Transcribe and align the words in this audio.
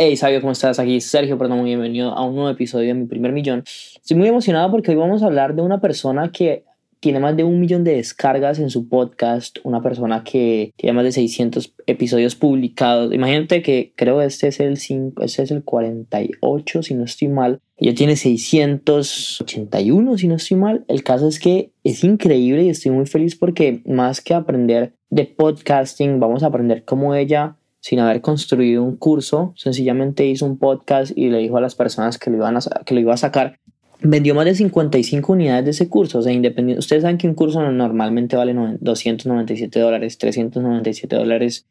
Hey, 0.00 0.16
Sabio, 0.16 0.40
¿cómo 0.40 0.52
estás? 0.52 0.78
Aquí 0.78 1.00
Sergio, 1.00 1.36
perdón, 1.38 1.58
muy 1.58 1.70
bienvenido 1.70 2.12
a 2.12 2.24
un 2.24 2.36
nuevo 2.36 2.48
episodio 2.48 2.86
de 2.86 2.94
Mi 2.94 3.06
Primer 3.06 3.32
Millón. 3.32 3.64
Estoy 3.66 4.16
muy 4.16 4.28
emocionado 4.28 4.70
porque 4.70 4.92
hoy 4.92 4.96
vamos 4.96 5.24
a 5.24 5.26
hablar 5.26 5.56
de 5.56 5.62
una 5.62 5.80
persona 5.80 6.30
que 6.30 6.62
tiene 7.00 7.18
más 7.18 7.36
de 7.36 7.42
un 7.42 7.58
millón 7.58 7.82
de 7.82 7.96
descargas 7.96 8.60
en 8.60 8.70
su 8.70 8.88
podcast, 8.88 9.58
una 9.64 9.82
persona 9.82 10.22
que 10.22 10.72
tiene 10.76 10.92
más 10.92 11.02
de 11.02 11.10
600 11.10 11.74
episodios 11.86 12.36
publicados. 12.36 13.12
Imagínate 13.12 13.60
que 13.60 13.92
creo 13.96 14.22
este 14.22 14.46
es 14.46 14.60
el 14.60 14.76
5, 14.76 15.20
este 15.24 15.42
es 15.42 15.50
el 15.50 15.64
48, 15.64 16.84
si 16.84 16.94
no 16.94 17.02
estoy 17.02 17.26
mal. 17.26 17.58
Ya 17.80 17.92
tiene 17.92 18.14
681, 18.14 20.16
si 20.16 20.28
no 20.28 20.36
estoy 20.36 20.58
mal. 20.58 20.84
El 20.86 21.02
caso 21.02 21.26
es 21.26 21.40
que 21.40 21.72
es 21.82 22.04
increíble 22.04 22.62
y 22.62 22.68
estoy 22.68 22.92
muy 22.92 23.06
feliz 23.06 23.34
porque 23.34 23.82
más 23.84 24.20
que 24.20 24.34
aprender 24.34 24.92
de 25.10 25.24
podcasting, 25.24 26.20
vamos 26.20 26.44
a 26.44 26.46
aprender 26.46 26.84
cómo 26.84 27.16
ella 27.16 27.57
sin 27.80 28.00
haber 28.00 28.20
construido 28.20 28.82
un 28.82 28.96
curso, 28.96 29.52
sencillamente 29.56 30.26
hizo 30.26 30.46
un 30.46 30.58
podcast 30.58 31.12
y 31.16 31.28
le 31.28 31.38
dijo 31.38 31.56
a 31.56 31.60
las 31.60 31.74
personas 31.74 32.18
que 32.18 32.30
lo, 32.30 32.36
iban 32.36 32.56
a, 32.56 32.60
que 32.84 32.94
lo 32.94 33.00
iba 33.00 33.14
a 33.14 33.18
sacar. 33.18 33.58
Vendió 34.00 34.34
más 34.34 34.44
de 34.44 34.54
55 34.54 35.32
unidades 35.32 35.64
de 35.64 35.70
ese 35.72 35.88
curso, 35.88 36.20
o 36.20 36.22
sea, 36.22 36.32
independiente. 36.32 36.78
Ustedes 36.78 37.02
saben 37.02 37.18
que 37.18 37.26
un 37.26 37.34
curso 37.34 37.60
normalmente 37.70 38.36
vale 38.36 38.54
297 38.80 39.80
dólares, 39.80 40.18
397 40.18 41.16
dólares 41.16 41.66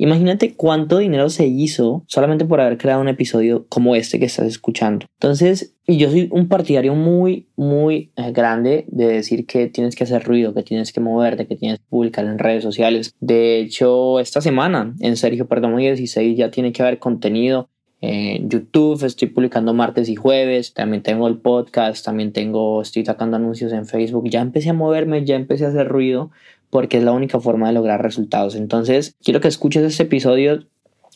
Imagínate 0.00 0.54
cuánto 0.54 0.96
dinero 0.96 1.28
se 1.28 1.46
hizo 1.46 2.04
solamente 2.06 2.46
por 2.46 2.58
haber 2.62 2.78
creado 2.78 3.02
un 3.02 3.08
episodio 3.08 3.66
como 3.68 3.94
este 3.94 4.18
que 4.18 4.24
estás 4.24 4.46
escuchando. 4.46 5.04
Entonces, 5.20 5.74
yo 5.96 6.10
soy 6.10 6.28
un 6.30 6.48
partidario 6.48 6.94
muy, 6.94 7.46
muy 7.56 8.10
eh, 8.16 8.32
grande 8.32 8.84
de 8.88 9.06
decir 9.06 9.46
que 9.46 9.68
tienes 9.68 9.94
que 9.94 10.04
hacer 10.04 10.24
ruido, 10.24 10.54
que 10.54 10.62
tienes 10.62 10.92
que 10.92 11.00
moverte, 11.00 11.46
que 11.46 11.56
tienes 11.56 11.78
que 11.78 11.84
publicar 11.88 12.24
en 12.24 12.38
redes 12.38 12.62
sociales. 12.62 13.14
De 13.20 13.60
hecho, 13.60 14.20
esta 14.20 14.40
semana 14.40 14.94
en 15.00 15.16
Sergio 15.16 15.46
Perdón 15.46 15.76
16 15.76 16.36
ya 16.36 16.50
tiene 16.50 16.72
que 16.72 16.82
haber 16.82 16.98
contenido 16.98 17.68
en 18.02 18.48
YouTube, 18.48 19.04
estoy 19.04 19.28
publicando 19.28 19.74
martes 19.74 20.08
y 20.08 20.16
jueves, 20.16 20.72
también 20.72 21.02
tengo 21.02 21.28
el 21.28 21.36
podcast, 21.38 22.04
también 22.04 22.32
tengo, 22.32 22.80
estoy 22.80 23.04
sacando 23.04 23.36
anuncios 23.36 23.72
en 23.72 23.84
Facebook, 23.84 24.28
ya 24.30 24.40
empecé 24.40 24.70
a 24.70 24.74
moverme, 24.74 25.24
ya 25.24 25.36
empecé 25.36 25.66
a 25.66 25.68
hacer 25.68 25.86
ruido 25.88 26.30
porque 26.70 26.98
es 26.98 27.04
la 27.04 27.12
única 27.12 27.40
forma 27.40 27.66
de 27.66 27.74
lograr 27.74 28.02
resultados. 28.02 28.54
Entonces, 28.54 29.16
quiero 29.22 29.40
que 29.40 29.48
escuches 29.48 29.82
este 29.82 30.04
episodio 30.04 30.64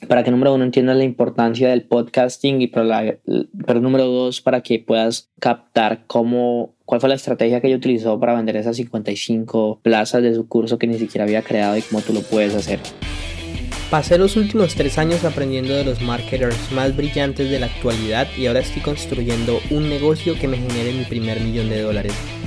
para 0.08 0.22
que 0.22 0.30
número 0.30 0.54
uno 0.54 0.64
entiendas 0.64 0.96
la 0.96 1.04
importancia 1.04 1.68
del 1.68 1.82
podcasting 1.82 2.60
y 2.60 2.66
pero, 2.68 3.80
número 3.80 4.06
dos 4.06 4.40
para 4.40 4.62
que 4.62 4.78
puedas 4.78 5.30
captar 5.40 6.04
cómo 6.06 6.74
cuál 6.84 7.00
fue 7.00 7.08
la 7.08 7.14
estrategia 7.14 7.60
que 7.60 7.68
ella 7.68 7.76
utilizó 7.76 8.18
para 8.20 8.34
vender 8.34 8.56
esas 8.56 8.76
55 8.76 9.80
plazas 9.82 10.22
de 10.22 10.34
su 10.34 10.46
curso 10.48 10.78
que 10.78 10.86
ni 10.86 10.98
siquiera 10.98 11.24
había 11.24 11.42
creado 11.42 11.76
y 11.76 11.82
cómo 11.82 12.02
tú 12.02 12.12
lo 12.12 12.20
puedes 12.22 12.54
hacer. 12.54 12.80
Pasé 13.90 14.18
los 14.18 14.36
últimos 14.36 14.74
tres 14.74 14.98
años 14.98 15.24
aprendiendo 15.24 15.74
de 15.74 15.84
los 15.84 16.02
marketers 16.02 16.72
más 16.72 16.96
brillantes 16.96 17.50
de 17.50 17.60
la 17.60 17.66
actualidad 17.66 18.26
y 18.36 18.46
ahora 18.46 18.60
estoy 18.60 18.82
construyendo 18.82 19.60
un 19.70 19.88
negocio 19.88 20.34
que 20.34 20.48
me 20.48 20.56
genere 20.56 20.92
mi 20.92 21.04
primer 21.04 21.40
millón 21.40 21.68
de 21.68 21.82
dólares. 21.82 22.14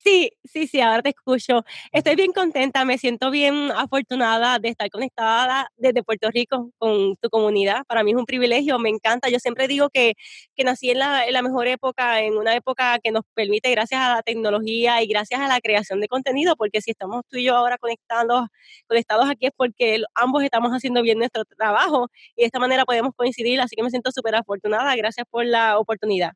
Sí, 0.00 0.30
sí, 0.44 0.68
sí, 0.68 0.80
ahora 0.80 1.02
te 1.02 1.10
escucho. 1.10 1.64
Estoy 1.92 2.14
bien 2.14 2.32
contenta, 2.32 2.84
me 2.84 2.98
siento 2.98 3.32
bien 3.32 3.72
afortunada 3.72 4.60
de 4.60 4.68
estar 4.68 4.88
conectada 4.90 5.68
desde 5.76 6.04
Puerto 6.04 6.30
Rico 6.30 6.70
con 6.78 7.16
tu 7.16 7.28
comunidad. 7.28 7.84
Para 7.86 8.04
mí 8.04 8.12
es 8.12 8.16
un 8.16 8.24
privilegio, 8.24 8.78
me 8.78 8.90
encanta. 8.90 9.28
Yo 9.28 9.40
siempre 9.40 9.66
digo 9.66 9.90
que, 9.90 10.14
que 10.54 10.62
nací 10.62 10.90
en 10.90 11.00
la, 11.00 11.26
en 11.26 11.32
la 11.32 11.42
mejor 11.42 11.66
época, 11.66 12.22
en 12.22 12.34
una 12.38 12.54
época 12.54 13.00
que 13.02 13.10
nos 13.10 13.24
permite, 13.34 13.70
gracias 13.72 14.00
a 14.00 14.14
la 14.14 14.22
tecnología 14.22 15.02
y 15.02 15.08
gracias 15.08 15.40
a 15.40 15.48
la 15.48 15.60
creación 15.60 16.00
de 16.00 16.06
contenido, 16.06 16.54
porque 16.56 16.80
si 16.80 16.92
estamos 16.92 17.22
tú 17.28 17.36
y 17.36 17.44
yo 17.44 17.56
ahora 17.56 17.76
conectados, 17.76 18.46
conectados 18.86 19.28
aquí 19.28 19.46
es 19.46 19.52
porque 19.56 20.02
ambos 20.14 20.44
estamos 20.44 20.70
haciendo 20.70 21.02
bien 21.02 21.18
nuestro 21.18 21.44
trabajo 21.44 22.08
y 22.36 22.42
de 22.42 22.46
esta 22.46 22.60
manera 22.60 22.84
podemos 22.84 23.12
coincidir, 23.16 23.60
así 23.60 23.74
que 23.74 23.82
me 23.82 23.90
siento 23.90 24.12
súper 24.12 24.36
afortunada. 24.36 24.94
Gracias 24.94 25.26
por 25.28 25.44
la 25.44 25.76
oportunidad. 25.78 26.32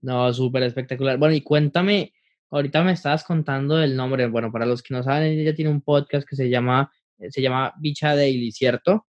No, 0.00 0.32
súper 0.32 0.62
espectacular. 0.62 1.18
Bueno, 1.18 1.34
y 1.34 1.40
cuéntame 1.40 2.12
Ahorita 2.54 2.84
me 2.84 2.92
estabas 2.92 3.24
contando 3.24 3.82
el 3.82 3.96
nombre. 3.96 4.28
Bueno, 4.28 4.52
para 4.52 4.64
los 4.64 4.80
que 4.80 4.94
no 4.94 5.02
saben, 5.02 5.36
ella 5.40 5.56
tiene 5.56 5.72
un 5.72 5.80
podcast 5.80 6.24
que 6.24 6.36
se 6.36 6.48
llama, 6.48 6.88
eh, 7.18 7.28
se 7.28 7.42
llama 7.42 7.74
Bicha 7.80 8.14
Daily, 8.14 8.52
¿cierto? 8.52 9.08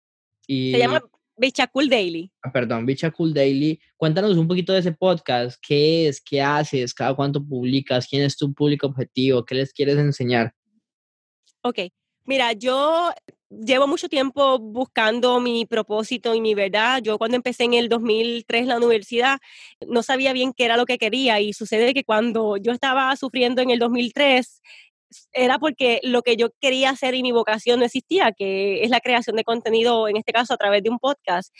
Y... 0.45 0.73
Se 0.73 0.79
llama 0.81 1.01
Bicha 1.37 1.69
Cool 1.69 1.89
Daily. 1.89 2.33
Ah, 2.43 2.51
perdón, 2.51 2.85
Bicha 2.85 3.13
Cool 3.13 3.33
Daily. 3.33 3.81
Cuéntanos 3.97 4.37
un 4.37 4.49
poquito 4.49 4.73
de 4.73 4.81
ese 4.81 4.91
podcast. 4.91 5.57
¿Qué 5.65 6.09
es? 6.09 6.21
¿Qué 6.21 6.43
haces? 6.43 6.93
¿Cada 6.93 7.15
cuánto 7.15 7.41
publicas? 7.41 8.09
¿Quién 8.09 8.23
es 8.25 8.37
tu 8.37 8.53
público 8.53 8.89
objetivo? 8.89 9.45
¿Qué 9.45 9.55
les 9.55 9.73
quieres 9.73 9.99
enseñar? 9.99 10.53
Ok. 11.63 11.79
Mira, 12.29 12.53
yo 12.53 13.11
llevo 13.49 13.87
mucho 13.87 14.07
tiempo 14.11 14.59
buscando 14.59 15.41
mi 15.41 15.65
propósito 15.65 16.35
y 16.35 16.43
mi 16.43 16.55
verdad. 16.55 17.01
Yo 17.03 17.17
cuando 17.17 17.37
empecé 17.37 17.65
en 17.65 17.73
el 17.73 17.89
2003 17.89 18.67
la 18.67 18.77
universidad 18.77 19.39
no 19.87 20.03
sabía 20.03 20.35
bien 20.35 20.53
qué 20.53 20.67
era 20.67 20.77
lo 20.77 20.85
que 20.85 20.99
quería 20.99 21.41
y 21.41 21.55
sucede 21.55 21.95
que 21.95 22.05
cuando 22.05 22.59
yo 22.59 22.73
estaba 22.73 23.17
sufriendo 23.17 23.63
en 23.63 23.71
el 23.71 23.79
2003 23.79 24.61
era 25.33 25.59
porque 25.59 26.01
lo 26.03 26.21
que 26.21 26.37
yo 26.37 26.51
quería 26.61 26.91
hacer 26.91 27.15
y 27.15 27.23
mi 27.23 27.33
vocación 27.33 27.79
no 27.79 27.87
existía, 27.87 28.33
que 28.33 28.83
es 28.85 28.91
la 28.91 29.01
creación 29.01 29.37
de 29.37 29.45
contenido, 29.45 30.07
en 30.07 30.19
este 30.19 30.35
caso 30.35 30.53
a 30.53 30.59
través 30.59 30.83
de 30.83 30.91
un 30.91 30.99
podcast. 30.99 31.55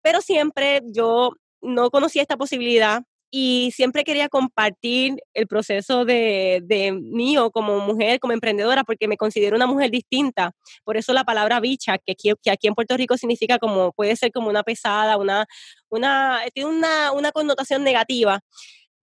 Pero 0.00 0.22
siempre 0.22 0.80
yo 0.86 1.32
no 1.60 1.90
conocía 1.90 2.22
esta 2.22 2.38
posibilidad 2.38 3.02
y 3.30 3.70
siempre 3.74 4.04
quería 4.04 4.28
compartir 4.28 5.16
el 5.34 5.46
proceso 5.46 6.04
de, 6.04 6.60
de 6.64 6.92
mío 6.92 7.50
como 7.50 7.80
mujer, 7.80 8.20
como 8.20 8.32
emprendedora, 8.32 8.84
porque 8.84 9.08
me 9.08 9.16
considero 9.16 9.56
una 9.56 9.66
mujer 9.66 9.90
distinta. 9.90 10.52
Por 10.84 10.96
eso 10.96 11.12
la 11.12 11.24
palabra 11.24 11.60
bicha, 11.60 11.98
que 11.98 12.12
aquí, 12.12 12.32
que 12.42 12.50
aquí 12.50 12.66
en 12.68 12.74
Puerto 12.74 12.96
Rico 12.96 13.16
significa 13.16 13.58
como, 13.58 13.92
puede 13.92 14.16
ser 14.16 14.32
como 14.32 14.48
una 14.48 14.62
pesada, 14.62 15.16
una, 15.16 15.46
una, 15.90 16.40
tiene 16.54 16.70
una, 16.70 17.12
una 17.12 17.32
connotación 17.32 17.84
negativa 17.84 18.40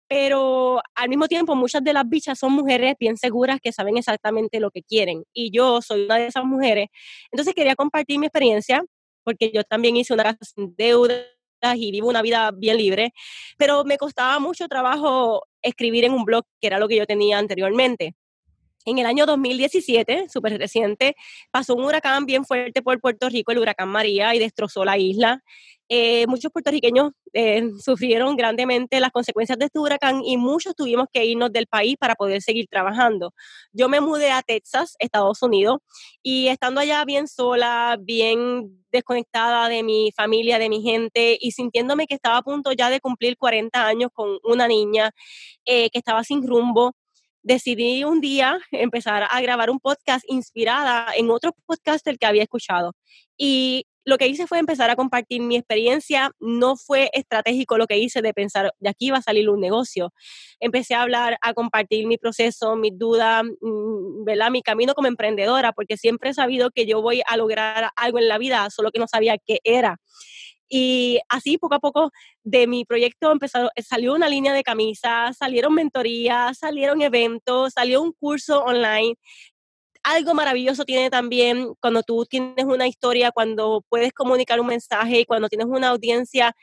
pero 0.09 0.81
al 0.95 1.07
mismo 1.07 1.27
tiempo 1.27 1.55
muchas 1.55 1.83
de 1.83 1.93
las 1.93 2.09
bichas 2.09 2.39
son 2.39 2.53
mujeres 2.53 2.95
bien 2.99 3.15
seguras 3.15 3.59
que 3.61 3.71
saben 3.71 3.95
exactamente 3.95 4.59
lo 4.59 4.71
que 4.71 4.81
quieren 4.81 5.23
y 5.33 5.51
yo 5.55 5.83
soy 5.83 6.05
una 6.05 6.17
de 6.17 6.25
esas 6.25 6.43
mujeres. 6.43 6.87
Entonces 7.31 7.53
quería 7.53 7.75
compartir 7.75 8.17
mi 8.17 8.25
experiencia 8.25 8.83
porque 9.23 9.51
yo 9.53 9.63
también 9.63 9.95
hice 9.97 10.15
una 10.15 10.35
deuda 10.55 11.15
y 11.75 11.91
vivo 11.91 12.09
una 12.09 12.21
vida 12.21 12.51
bien 12.51 12.77
libre, 12.77 13.13
pero 13.57 13.83
me 13.83 13.97
costaba 13.97 14.39
mucho 14.39 14.67
trabajo 14.67 15.43
escribir 15.61 16.05
en 16.05 16.13
un 16.13 16.25
blog, 16.25 16.45
que 16.61 16.67
era 16.67 16.79
lo 16.79 16.87
que 16.87 16.95
yo 16.95 17.05
tenía 17.05 17.37
anteriormente. 17.37 18.15
En 18.85 18.97
el 18.97 19.05
año 19.05 19.25
2017, 19.25 20.29
súper 20.29 20.57
reciente, 20.57 21.15
pasó 21.51 21.75
un 21.75 21.83
huracán 21.83 22.25
bien 22.25 22.45
fuerte 22.45 22.81
por 22.81 22.99
Puerto 22.99 23.29
Rico, 23.29 23.51
el 23.51 23.59
huracán 23.59 23.89
María, 23.89 24.33
y 24.33 24.39
destrozó 24.39 24.85
la 24.85 24.97
isla. 24.97 25.43
Eh, 25.91 26.27
muchos 26.27 26.51
puertorriqueños 26.51 27.11
eh, 27.33 27.63
sufrieron 27.83 28.35
grandemente 28.35 28.99
las 28.99 29.11
consecuencias 29.11 29.57
de 29.57 29.65
este 29.65 29.79
huracán 29.79 30.21
y 30.23 30.37
muchos 30.37 30.75
tuvimos 30.75 31.07
que 31.11 31.25
irnos 31.25 31.51
del 31.51 31.65
país 31.65 31.97
para 31.99 32.13
poder 32.13 32.43
seguir 32.43 32.67
trabajando. 32.69 33.33
Yo 33.73 33.89
me 33.89 33.99
mudé 33.99 34.31
a 34.31 34.43
Texas, 34.43 34.95
Estados 34.99 35.41
Unidos, 35.41 35.79
y 36.21 36.47
estando 36.47 36.79
allá 36.79 37.03
bien 37.05 37.27
sola, 37.27 37.97
bien 37.99 38.83
desconectada 38.91 39.67
de 39.67 39.81
mi 39.83 40.11
familia, 40.15 40.59
de 40.59 40.69
mi 40.69 40.83
gente, 40.83 41.37
y 41.39 41.51
sintiéndome 41.51 42.05
que 42.05 42.15
estaba 42.15 42.37
a 42.37 42.43
punto 42.43 42.71
ya 42.71 42.89
de 42.89 42.99
cumplir 42.99 43.37
40 43.37 43.85
años 43.85 44.11
con 44.13 44.37
una 44.43 44.67
niña 44.67 45.11
eh, 45.65 45.89
que 45.89 45.97
estaba 45.97 46.23
sin 46.23 46.45
rumbo, 46.47 46.93
decidí 47.41 48.03
un 48.03 48.21
día 48.21 48.59
empezar 48.71 49.25
a 49.29 49.41
grabar 49.41 49.69
un 49.69 49.79
podcast 49.79 50.23
inspirada 50.27 51.07
en 51.15 51.31
otro 51.31 51.51
podcast 51.65 52.05
del 52.05 52.19
que 52.19 52.27
había 52.27 52.43
escuchado. 52.43 52.93
Y 53.37 53.85
lo 54.09 54.17
que 54.17 54.27
hice 54.27 54.47
fue 54.47 54.59
empezar 54.59 54.89
a 54.89 54.95
compartir 54.95 55.41
mi 55.41 55.55
experiencia. 55.55 56.31
No 56.39 56.75
fue 56.75 57.09
estratégico 57.13 57.77
lo 57.77 57.87
que 57.87 57.97
hice 57.97 58.21
de 58.21 58.33
pensar, 58.33 58.73
de 58.79 58.89
aquí 58.89 59.11
va 59.11 59.17
a 59.17 59.21
salir 59.21 59.49
un 59.49 59.61
negocio. 59.61 60.11
Empecé 60.59 60.95
a 60.95 61.03
hablar, 61.03 61.37
a 61.41 61.53
compartir 61.53 62.07
mi 62.07 62.17
proceso, 62.17 62.75
mis 62.75 62.97
dudas, 62.97 63.43
mm, 63.43 64.25
¿verdad? 64.25 64.51
mi 64.51 64.61
camino 64.61 64.93
como 64.93 65.07
emprendedora, 65.07 65.71
porque 65.71 65.95
siempre 65.95 66.31
he 66.31 66.33
sabido 66.33 66.71
que 66.71 66.85
yo 66.85 67.01
voy 67.01 67.21
a 67.25 67.37
lograr 67.37 67.91
algo 67.95 68.19
en 68.19 68.27
la 68.27 68.37
vida, 68.37 68.69
solo 68.69 68.91
que 68.91 68.99
no 68.99 69.07
sabía 69.07 69.37
qué 69.37 69.59
era. 69.63 69.97
Y 70.71 71.19
así 71.29 71.57
poco 71.57 71.75
a 71.75 71.79
poco 71.79 72.11
de 72.43 72.67
mi 72.67 72.85
proyecto 72.85 73.31
empezó, 73.31 73.69
salió 73.77 74.13
una 74.13 74.29
línea 74.29 74.53
de 74.53 74.63
camisas, 74.63 75.37
salieron 75.37 75.73
mentorías, 75.73 76.59
salieron 76.59 77.01
eventos, 77.01 77.73
salió 77.73 78.01
un 78.03 78.11
curso 78.13 78.63
online 78.63 79.15
algo 80.03 80.33
maravilloso 80.33 80.85
tiene 80.85 81.09
también 81.09 81.73
cuando 81.79 82.03
tú 82.03 82.25
tienes 82.25 82.65
una 82.65 82.87
historia, 82.87 83.31
cuando 83.31 83.83
puedes 83.89 84.13
comunicar 84.13 84.59
un 84.59 84.67
mensaje 84.67 85.21
y 85.21 85.25
cuando 85.25 85.49
tienes 85.49 85.67
una 85.67 85.89
audiencia 85.89 86.55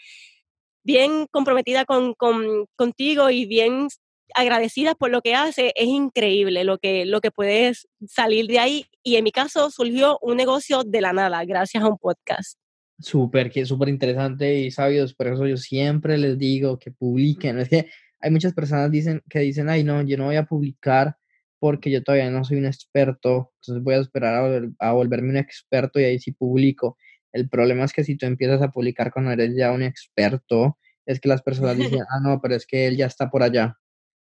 bien 0.85 1.27
comprometida 1.31 1.85
con, 1.85 2.15
con, 2.15 2.67
contigo 2.77 3.31
y 3.31 3.47
bien 3.47 3.89
agradecidas 4.35 4.95
por 4.95 5.11
lo 5.11 5.23
que 5.23 5.35
hace, 5.35 5.73
es 5.77 5.87
increíble 5.87 6.65
lo 6.65 6.79
que, 6.79 7.05
lo 7.07 7.21
que 7.21 7.31
puedes 7.31 7.89
salir 8.07 8.47
de 8.47 8.59
ahí. 8.59 8.87
Y 9.03 9.17
en 9.17 9.25
mi 9.25 9.33
caso 9.33 9.71
surgió 9.71 10.19
un 10.23 10.37
negocio 10.37 10.85
de 10.85 11.01
la 11.01 11.13
nada, 11.13 11.45
gracias 11.45 11.83
a 11.83 11.89
un 11.89 11.99
podcast. 11.99 12.59
Súper, 12.99 13.53
súper 13.67 13.89
interesante 13.89 14.59
y 14.61 14.71
sabios, 14.71 15.15
por 15.15 15.27
eso 15.27 15.47
yo 15.47 15.57
siempre 15.57 16.17
les 16.17 16.39
digo 16.39 16.79
que 16.79 16.91
publiquen. 16.91 17.59
Es 17.59 17.69
que 17.69 17.91
hay 18.21 18.31
muchas 18.31 18.55
personas 18.55 18.91
dicen, 18.91 19.23
que 19.29 19.41
dicen, 19.41 19.69
ay, 19.69 19.85
no, 19.85 20.03
yo 20.03 20.17
no 20.17 20.25
voy 20.25 20.37
a 20.37 20.47
publicar 20.47 21.17
porque 21.59 21.91
yo 21.91 22.03
todavía 22.03 22.31
no 22.31 22.45
soy 22.45 22.59
un 22.59 22.67
experto, 22.67 23.53
entonces 23.61 23.83
voy 23.83 23.95
a 23.95 23.99
esperar 23.99 24.75
a, 24.79 24.93
volverme 24.93 25.31
un 25.31 25.37
experto 25.37 25.99
y 26.01 26.05
ahí 26.05 26.19
sí 26.19 26.33
publico. 26.33 26.97
El 27.33 27.49
problema 27.49 27.85
es 27.85 27.93
que 27.93 28.05
si 28.05 28.17
tú 28.17 28.27
empiezas 28.27 28.63
a 28.63 28.71
publicar 28.71 29.13
cuando 29.13 29.31
eres 29.31 29.55
ya 29.57 29.73
un 29.73 29.83
experto, 29.83 30.79
es 31.07 31.21
que 31.21 31.29
las 31.29 31.43
personas 31.43 31.77
dicen, 31.77 32.01
ah, 32.11 32.21
no, 32.23 32.41
pero 32.41 32.55
es 32.55 32.67
que 32.67 32.87
él 32.87 32.97
ya 32.97 33.07
está 33.07 33.31
por 33.31 33.43
allá 33.43 33.77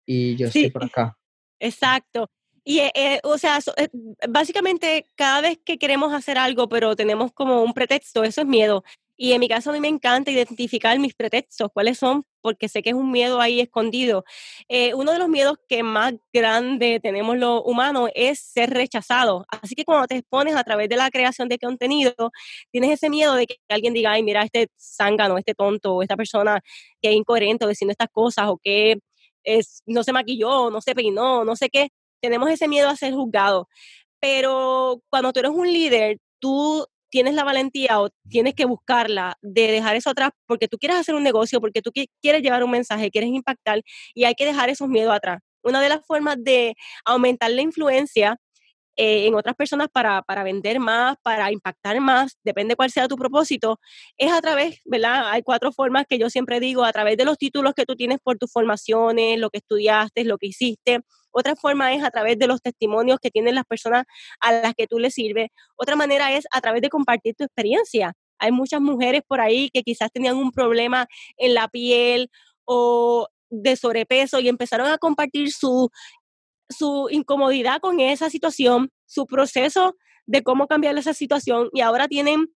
y 0.06 0.36
yo 0.36 0.48
estoy 0.48 0.72
por 0.72 0.86
acá. 0.86 1.18
Exacto. 1.60 2.30
Y, 2.64 2.80
eh, 2.80 2.92
eh, 2.96 3.20
o 3.24 3.38
sea, 3.38 3.60
eh, 3.78 3.88
básicamente 4.28 5.06
cada 5.16 5.40
vez 5.40 5.58
que 5.64 5.78
queremos 5.78 6.14
hacer 6.14 6.38
algo, 6.38 6.68
pero 6.68 6.98
tenemos 6.98 7.32
como 7.32 7.64
un 7.64 7.74
pretexto, 7.74 8.26
eso 8.26 8.42
es 8.42 8.48
miedo. 8.48 8.84
Y 9.18 9.34
en 9.34 9.40
mi 9.40 9.48
caso 9.50 9.72
a 9.72 9.74
mí 9.74 9.80
me 9.80 9.88
encanta 9.88 10.32
identificar 10.32 10.98
mis 11.00 11.16
pretextos, 11.16 11.70
cuáles 11.74 11.98
son, 11.98 12.24
porque 12.42 12.70
sé 12.70 12.84
que 12.84 12.92
es 12.92 12.96
un 12.96 13.12
miedo 13.12 13.42
ahí 13.42 13.60
escondido. 13.60 14.24
uno 14.96 15.12
de 15.12 15.20
los 15.20 15.28
miedos 15.28 15.58
que 15.68 15.84
más 15.84 16.14
grande 16.32 17.00
tenemos 17.02 17.38
los 17.38 17.62
humanos 17.66 18.10
es 18.16 18.40
ser 18.40 18.70
rechazado. 18.72 19.46
Así 19.50 19.76
que 19.76 19.86
cuando 19.86 20.08
te 20.08 20.18
expones 20.18 20.56
a 20.56 20.64
través 20.64 20.88
de 20.90 20.96
la 20.98 21.10
creación 21.10 21.50
de 21.50 21.58
contenido, 21.60 22.14
tienes 22.72 22.92
ese 22.92 23.10
miedo 23.10 23.34
de 23.36 23.48
que 23.48 23.56
alguien 23.70 23.94
diga, 23.94 24.12
ay, 24.12 24.24
mira, 24.24 24.44
este 24.44 24.68
zángano, 24.80 25.38
este 25.38 25.56
tonto, 25.56 25.96
o 25.96 26.02
esta 26.04 26.16
persona 26.16 26.62
que 27.02 27.10
es 27.10 27.16
incoherente 27.16 27.68
diciendo 27.68 27.92
estas 27.92 28.10
cosas, 28.12 28.48
o 28.50 28.58
que 28.64 29.00
es, 29.44 29.82
no 29.88 30.04
se 30.04 30.14
maquilló, 30.14 30.70
no 30.70 30.82
se 30.82 30.94
peinó, 30.96 31.44
no 31.44 31.56
sé 31.56 31.70
qué. 31.70 31.90
Tenemos 32.22 32.50
ese 32.50 32.68
miedo 32.68 32.90
a 32.90 32.96
ser 32.96 33.14
juzgado. 33.14 33.68
Pero 34.20 35.02
cuando 35.10 35.34
tú 35.34 35.40
eres 35.42 35.52
un 35.52 35.72
líder, 35.72 36.20
tú 36.40 36.86
tienes 37.10 37.34
la 37.34 37.44
valentía 37.44 38.02
o 38.02 38.10
tienes 38.30 38.54
que 38.54 38.66
buscarla 38.66 39.38
de 39.42 39.72
dejar 39.72 39.96
eso 39.96 40.10
atrás 40.10 40.32
porque 40.46 40.68
tú 40.68 40.78
quieres 40.78 40.98
hacer 40.98 41.16
un 41.16 41.24
negocio, 41.24 41.62
porque 41.62 41.82
tú 41.82 41.92
quieres 42.22 42.42
llevar 42.42 42.64
un 42.64 42.72
mensaje, 42.72 43.12
quieres 43.12 43.30
impactar 43.30 43.82
y 44.14 44.26
hay 44.26 44.36
que 44.36 44.46
dejar 44.46 44.70
esos 44.70 44.88
miedos 44.88 45.14
atrás. 45.14 45.40
Una 45.64 45.82
de 45.82 45.90
las 45.90 46.06
formas 46.06 46.38
de 46.40 46.76
aumentar 47.06 47.52
la 47.52 47.62
influencia 47.62 48.38
eh, 48.98 49.28
en 49.28 49.36
otras 49.36 49.56
personas 49.56 49.90
para, 49.92 50.24
para, 50.24 50.44
vender 50.44 50.80
más, 50.80 51.18
para 51.22 51.52
impactar 51.52 52.02
más, 52.02 52.38
depende 52.44 52.76
cuál 52.76 52.92
sea 52.92 53.08
tu 53.08 53.16
propósito, 53.16 53.80
es 54.18 54.32
a 54.32 54.42
través, 54.42 54.82
¿verdad? 54.86 55.30
Hay 55.30 55.44
cuatro 55.44 55.72
formas 55.72 56.06
que 56.10 56.18
yo 56.18 56.32
siempre 56.32 56.60
digo, 56.60 56.84
a 56.84 56.92
través 56.92 57.16
de 57.16 57.24
los 57.24 57.38
títulos 57.38 57.74
que 57.76 57.86
tú 57.86 57.96
tienes 57.96 58.18
por 58.24 58.38
tus 58.38 58.52
formaciones, 58.52 59.40
lo 59.40 59.52
que 59.52 59.60
estudiaste, 59.60 60.24
lo 60.26 60.40
que 60.40 60.48
hiciste. 60.48 61.02
Otra 61.30 61.56
forma 61.56 61.94
es 61.94 62.04
a 62.04 62.10
través 62.10 62.40
de 62.40 62.48
los 62.48 62.60
testimonios 62.60 63.20
que 63.22 63.30
tienen 63.30 63.54
las 63.54 63.66
personas 63.66 64.06
a 64.40 64.52
las 64.52 64.74
que 64.74 64.88
tú 64.88 64.98
les 64.98 65.14
sirves. 65.14 65.50
Otra 65.76 65.96
manera 65.96 66.34
es 66.34 66.48
a 66.52 66.60
través 66.62 66.82
de 66.82 66.90
compartir 66.90 67.36
tu 67.36 67.44
experiencia. 67.44 68.14
Hay 68.40 68.52
muchas 68.52 68.82
mujeres 68.82 69.22
por 69.28 69.42
ahí 69.42 69.70
que 69.72 69.84
quizás 69.84 70.12
tenían 70.12 70.38
un 70.38 70.52
problema 70.52 71.08
en 71.38 71.54
la 71.54 71.68
piel 71.68 72.32
o 72.66 73.28
de 73.50 73.76
sobrepeso 73.76 74.40
y 74.40 74.50
empezaron 74.50 74.88
a 74.88 74.98
compartir 74.98 75.52
su 75.52 75.90
su 76.70 77.08
incomodidad 77.12 77.80
con 77.80 78.00
esa 78.00 78.30
situación, 78.30 78.92
su 79.06 79.26
proceso 79.28 79.96
de 80.26 80.44
cómo 80.44 80.68
cambiar 80.68 80.98
esa 80.98 81.14
situación 81.14 81.70
y 81.74 81.82
ahora 81.82 82.08
tienen 82.08 82.48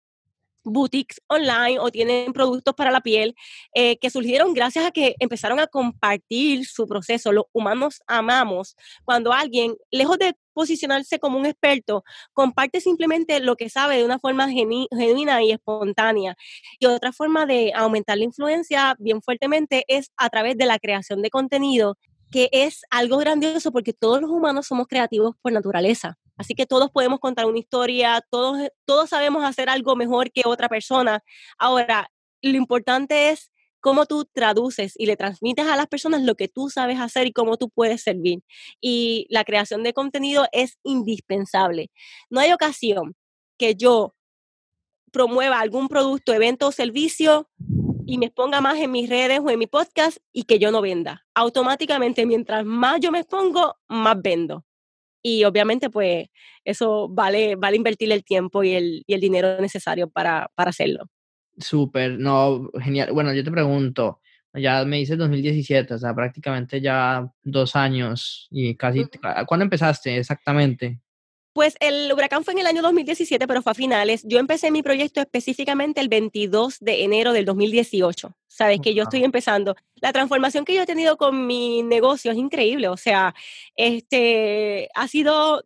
boutiques 0.63 1.22
online 1.28 1.80
o 1.80 1.90
tienen 1.92 2.34
productos 2.34 2.75
para 2.75 2.92
la 2.92 3.02
piel 3.02 3.36
eh, 3.74 3.98
que 3.98 4.10
surgieron 4.10 4.54
gracias 4.54 4.86
a 4.86 4.92
que 4.92 5.16
empezaron 5.19 5.60
a 5.60 5.68
compartir 5.68 6.66
su 6.66 6.88
proceso. 6.88 7.31
Los 7.31 7.46
humanos 7.52 8.02
amamos 8.08 8.75
cuando 9.04 9.34
alguien, 9.34 9.75
lejos 9.92 10.18
de 10.18 10.36
posicionarse 10.54 11.19
como 11.19 11.38
un 11.38 11.46
experto, 11.46 12.04
comparte 12.34 12.81
simplemente 12.81 13.40
lo 13.40 13.56
que 13.56 13.69
sabe 13.69 13.98
de 13.98 14.06
una 14.06 14.19
forma 14.19 14.50
genuina 14.50 15.42
y 15.42 15.52
espontánea. 15.52 16.36
Y 16.80 16.86
otra 16.86 17.12
forma 17.13 17.46
de 17.46 17.72
aumentar 17.74 18.18
la 18.18 18.25
influencia 18.25 18.96
bien 19.00 19.22
fuertemente 19.22 19.86
es 19.88 20.12
a 20.18 20.30
través 20.30 20.58
de 20.58 20.66
la 20.66 20.78
creación 20.78 21.22
de 21.22 21.30
contenido 21.30 21.98
que 22.31 22.50
es 22.51 22.83
algo 22.89 23.18
grandioso 23.18 23.72
porque 23.72 23.94
todos 23.94 24.22
los 24.22 24.31
humanos 24.31 24.68
somos 24.68 24.88
creativos 24.88 25.36
por 25.42 25.51
naturaleza. 25.51 26.18
Así 26.38 26.56
que 26.56 26.66
todos 26.66 26.89
podemos 26.89 27.19
contar 27.19 27.45
una 27.45 27.60
historia, 27.60 28.25
todos, 28.31 28.69
todos 28.86 29.10
sabemos 29.10 29.44
hacer 29.44 29.69
algo 29.69 29.95
mejor 29.95 30.31
que 30.31 30.44
otra 30.45 30.69
persona. 30.69 31.24
Ahora, 31.60 32.10
lo 32.42 32.57
importante 32.57 33.30
es 33.30 33.51
cómo 33.81 34.06
tú 34.06 34.25
traduces 34.25 34.94
y 34.98 35.07
le 35.07 35.18
transmites 35.18 35.68
a 35.68 35.75
las 35.75 35.88
personas 35.88 36.22
lo 36.22 36.36
que 36.36 36.48
tú 36.48 36.69
sabes 36.69 37.00
hacer 37.00 37.28
y 37.28 37.33
cómo 37.33 37.57
tú 37.57 37.69
puedes 37.69 38.01
servir. 38.01 38.39
Y 38.80 39.27
la 39.30 39.44
creación 39.44 39.84
de 39.84 39.94
contenido 39.94 40.48
es 40.51 40.80
indispensable. 40.84 41.92
No 42.30 42.39
hay 42.39 42.54
ocasión 42.54 43.16
que 43.57 43.75
yo 43.75 44.16
promueva 45.12 45.60
algún 45.60 45.89
producto, 45.89 46.34
evento 46.34 46.68
o 46.68 46.72
servicio 46.72 47.50
y 48.12 48.18
me 48.18 48.25
exponga 48.25 48.60
más 48.60 48.78
en 48.78 48.92
mis 48.92 49.10
redes 49.10 49.40
o 49.40 49.50
en 49.50 49.58
mi 49.58 49.68
podcast 49.68 50.18
y 50.34 50.44
que 50.44 50.60
yo 50.60 50.69
no 50.69 50.81
venda. 50.81 51.25
Automáticamente, 51.34 52.25
mientras 52.25 52.66
más 52.66 53.00
yo 53.00 53.10
me 53.10 53.19
expongo, 53.19 53.78
más 53.88 54.22
vendo. 54.22 54.66
Y 55.24 55.46
obviamente, 55.46 55.90
pues 55.90 56.28
eso 56.66 57.08
vale, 57.08 57.56
vale 57.56 57.78
invertir 57.78 58.12
el 58.12 58.25
tiempo 58.25 58.66
y 58.66 58.74
el, 58.74 59.04
y 59.08 59.13
el 59.13 59.22
dinero 59.22 59.62
necesario 59.62 60.10
para, 60.10 60.52
para 60.56 60.72
hacerlo. 60.72 61.06
Súper, 61.58 62.19
no, 62.19 62.69
genial. 62.81 63.13
Bueno, 63.13 63.34
yo 63.34 63.46
te 63.46 63.52
pregunto, 63.52 64.19
ya 64.54 64.84
me 64.84 64.98
dices 64.98 65.18
2017, 65.18 65.94
o 65.94 65.98
sea, 65.98 66.13
prácticamente 66.13 66.81
ya 66.81 67.31
dos 67.44 67.78
años 67.78 68.50
y 68.52 68.75
casi, 68.75 69.06
¿cuándo 69.48 69.63
empezaste 69.63 70.18
exactamente? 70.18 71.00
Pues 71.53 71.75
el 71.81 72.12
huracán 72.13 72.45
fue 72.45 72.53
en 72.53 72.59
el 72.59 72.68
año 72.68 72.81
2017, 72.81 73.45
pero 73.45 73.62
fue 73.62 73.71
a 73.71 73.75
finales. 73.75 74.21
Yo 74.24 74.39
empecé 74.39 74.71
mi 74.71 74.81
proyecto 74.81 75.19
específicamente 75.19 76.00
el 76.00 76.07
22 76.07 76.80
de 76.80 77.03
enero 77.03 77.33
del 77.33 77.45
2018. 77.45 78.33
Sabes 78.48 78.80
que 78.81 78.94
yo 78.94 79.03
estoy 79.03 79.24
empezando. 79.24 79.75
La 79.95 80.13
transformación 80.13 80.63
que 80.63 80.75
yo 80.75 80.83
he 80.83 80.86
tenido 80.86 81.18
con 81.18 81.48
mi 81.48 81.83
negocio 81.83 82.31
es 82.31 82.38
increíble. 82.38 82.88
O 82.88 82.98
sea, 82.98 83.36
este 83.75 84.89
ha 84.95 85.07
sido 85.07 85.63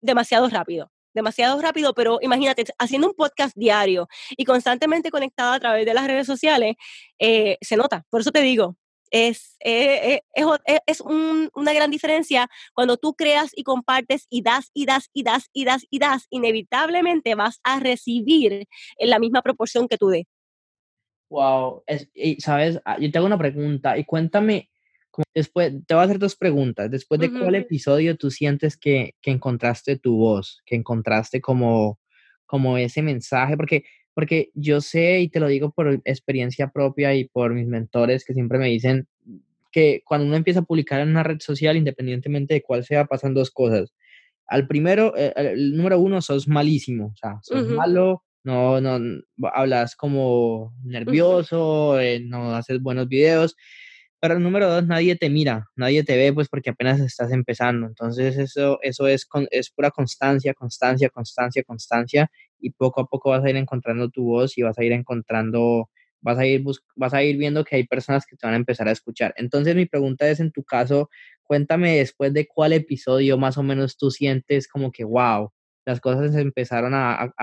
demasiado 0.00 0.48
rápido 0.48 0.90
demasiado 1.14 1.60
rápido, 1.62 1.94
pero 1.94 2.18
imagínate, 2.20 2.64
haciendo 2.78 3.08
un 3.08 3.14
podcast 3.14 3.56
diario 3.56 4.08
y 4.36 4.44
constantemente 4.44 5.10
conectado 5.10 5.52
a 5.52 5.60
través 5.60 5.86
de 5.86 5.94
las 5.94 6.06
redes 6.06 6.26
sociales, 6.26 6.74
eh, 7.18 7.56
se 7.60 7.76
nota. 7.76 8.04
Por 8.10 8.20
eso 8.20 8.32
te 8.32 8.42
digo, 8.42 8.76
es, 9.14 9.56
eh, 9.60 10.20
eh, 10.34 10.44
es, 10.66 10.80
es 10.86 11.00
una 11.00 11.72
gran 11.72 11.88
diferencia 11.92 12.48
cuando 12.74 12.96
tú 12.96 13.14
creas 13.14 13.52
y 13.54 13.62
compartes 13.62 14.26
y 14.28 14.42
das 14.42 14.72
y 14.74 14.86
das 14.86 15.08
y 15.12 15.22
das 15.22 15.50
y 15.52 15.64
das 15.64 15.86
y 15.88 15.98
das, 16.00 16.26
inevitablemente 16.30 17.36
vas 17.36 17.60
a 17.62 17.78
recibir 17.78 18.66
en 18.98 19.10
la 19.10 19.20
misma 19.20 19.40
proporción 19.40 19.86
que 19.86 19.98
tú 19.98 20.08
des. 20.08 20.24
Wow, 21.30 21.84
y 22.12 22.40
sabes, 22.40 22.80
ah, 22.84 22.98
yo 22.98 23.10
te 23.10 23.18
hago 23.18 23.28
una 23.28 23.38
pregunta 23.38 23.96
y 23.96 24.04
cuéntame, 24.04 24.68
después, 25.32 25.72
te 25.86 25.94
voy 25.94 26.02
a 26.02 26.04
hacer 26.04 26.18
dos 26.18 26.34
preguntas, 26.34 26.90
después 26.90 27.20
de 27.20 27.30
cuál 27.30 27.54
episodio 27.54 28.16
tú 28.16 28.32
sientes 28.32 28.76
que, 28.76 29.14
que 29.22 29.30
encontraste 29.30 29.96
tu 29.96 30.16
voz, 30.16 30.60
que 30.66 30.74
encontraste 30.74 31.40
como, 31.40 32.00
como 32.46 32.78
ese 32.78 33.00
mensaje, 33.00 33.56
porque 33.56 33.84
porque 34.14 34.50
yo 34.54 34.80
sé 34.80 35.20
y 35.20 35.28
te 35.28 35.40
lo 35.40 35.48
digo 35.48 35.70
por 35.70 36.00
experiencia 36.04 36.68
propia 36.70 37.14
y 37.14 37.24
por 37.24 37.52
mis 37.52 37.66
mentores 37.66 38.24
que 38.24 38.34
siempre 38.34 38.58
me 38.58 38.68
dicen 38.68 39.08
que 39.72 40.02
cuando 40.04 40.26
uno 40.26 40.36
empieza 40.36 40.60
a 40.60 40.64
publicar 40.64 41.00
en 41.00 41.08
una 41.08 41.24
red 41.24 41.40
social, 41.40 41.76
independientemente 41.76 42.54
de 42.54 42.62
cuál 42.62 42.84
sea, 42.84 43.06
pasan 43.06 43.34
dos 43.34 43.50
cosas. 43.50 43.92
Al 44.46 44.68
primero, 44.68 45.16
eh, 45.16 45.32
el 45.36 45.76
número 45.76 45.98
uno, 45.98 46.22
sos 46.22 46.46
malísimo, 46.46 47.06
o 47.06 47.16
sea, 47.16 47.40
sos 47.42 47.68
malo, 47.70 48.22
no, 48.44 48.80
no, 48.80 49.00
hablas 49.52 49.96
como 49.96 50.74
nervioso, 50.84 51.98
eh, 51.98 52.20
no 52.20 52.54
haces 52.54 52.80
buenos 52.80 53.08
videos. 53.08 53.56
Pero 54.20 54.36
el 54.36 54.42
número 54.42 54.70
dos, 54.70 54.86
nadie 54.86 55.16
te 55.16 55.28
mira, 55.28 55.66
nadie 55.76 56.04
te 56.04 56.16
ve, 56.16 56.32
pues 56.32 56.48
porque 56.48 56.70
apenas 56.70 57.00
estás 57.00 57.32
empezando. 57.32 57.86
Entonces 57.86 58.38
eso, 58.38 58.78
eso 58.80 59.06
es, 59.06 59.26
es 59.50 59.70
pura 59.70 59.90
constancia, 59.90 60.54
constancia, 60.54 61.10
constancia, 61.10 61.62
constancia. 61.62 62.30
Y 62.64 62.70
poco 62.70 63.02
a 63.02 63.06
poco 63.06 63.30
vas 63.30 63.44
a 63.44 63.50
ir 63.50 63.56
encontrando 63.56 64.08
tu 64.08 64.24
voz 64.24 64.56
y 64.56 64.62
vas 64.62 64.78
a 64.78 64.84
ir 64.84 64.92
encontrando, 64.92 65.90
vas 66.22 66.38
a 66.38 66.46
ir, 66.46 66.64
vas 66.96 67.12
a 67.12 67.22
ir 67.22 67.36
viendo 67.36 67.62
que 67.64 67.76
hay 67.76 67.86
personas 67.86 68.24
que 68.26 68.36
te 68.36 68.46
van 68.46 68.54
a 68.54 68.56
empezar 68.56 68.88
a 68.88 68.92
escuchar. 68.92 69.34
Entonces 69.36 69.76
mi 69.76 69.86
pregunta 69.86 70.28
es, 70.28 70.40
en 70.40 70.50
tu 70.50 70.64
caso, 70.64 71.10
cuéntame 71.42 71.98
después 71.98 72.32
de 72.32 72.46
cuál 72.46 72.72
episodio 72.72 73.36
más 73.36 73.58
o 73.58 73.62
menos 73.62 73.98
tú 73.98 74.10
sientes 74.10 74.66
como 74.66 74.90
que, 74.92 75.04
wow, 75.04 75.50
las 75.86 76.00
cosas 76.00 76.34
empezaron 76.36 76.92
a, 76.94 77.34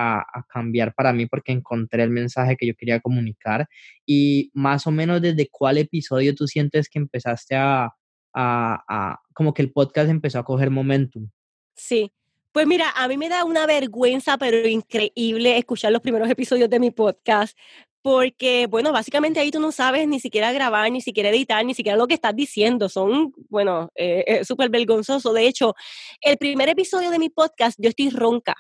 cambiar 0.50 0.94
para 0.96 1.14
mí 1.14 1.28
porque 1.28 1.52
encontré 1.52 2.04
el 2.04 2.10
mensaje 2.10 2.56
que 2.58 2.68
yo 2.68 2.74
quería 2.76 3.00
comunicar 3.00 3.68
y 4.06 4.50
más 4.54 4.88
o 4.88 4.92
menos 4.92 5.22
desde 5.22 5.48
cuál 5.50 5.78
episodio 5.78 6.34
tú 6.34 6.48
sientes 6.48 6.90
que 6.90 6.98
empezaste 6.98 7.56
a, 7.56 7.94
a, 8.34 9.20
como 9.34 9.54
que 9.54 9.62
el 9.62 9.72
podcast 9.72 10.10
empezó 10.10 10.40
a 10.40 10.44
coger 10.44 10.72
momentum. 10.72 11.30
Sí, 11.76 12.12
pues 12.52 12.68
mira, 12.68 12.92
a 12.96 13.08
mí 13.08 13.18
me 13.18 13.30
da 13.30 13.46
una 13.46 13.66
vergüenza, 13.66 14.38
pero 14.38 14.68
increíble 14.68 15.58
escuchar 15.58 15.92
los 15.92 16.02
primeros 16.02 16.30
episodios 16.30 16.70
de 16.70 16.80
mi 16.80 16.92
podcast, 16.92 17.58
porque, 18.02 18.68
bueno, 18.68 18.92
básicamente 18.92 19.40
ahí 19.40 19.52
tú 19.52 19.60
no 19.60 19.72
sabes 19.72 20.08
ni 20.08 20.20
siquiera 20.20 20.52
grabar, 20.52 20.92
ni 20.92 21.02
siquiera 21.02 21.30
editar, 21.30 21.64
ni 21.66 21.74
siquiera 21.76 21.98
lo 21.98 22.08
que 22.08 22.16
estás 22.16 22.36
diciendo. 22.36 22.90
Son, 22.90 23.34
bueno, 23.50 23.90
eh, 23.96 24.24
eh 24.28 24.46
súper 24.46 24.70
vergonzoso. 24.70 25.34
De 25.34 25.48
hecho, 25.48 25.76
el 26.22 26.38
primer 26.38 26.70
episodio 26.70 27.12
de 27.12 27.20
mi 27.20 27.30
podcast, 27.30 27.78
yo 27.80 27.90
estoy 27.90 28.10
ronca. 28.10 28.56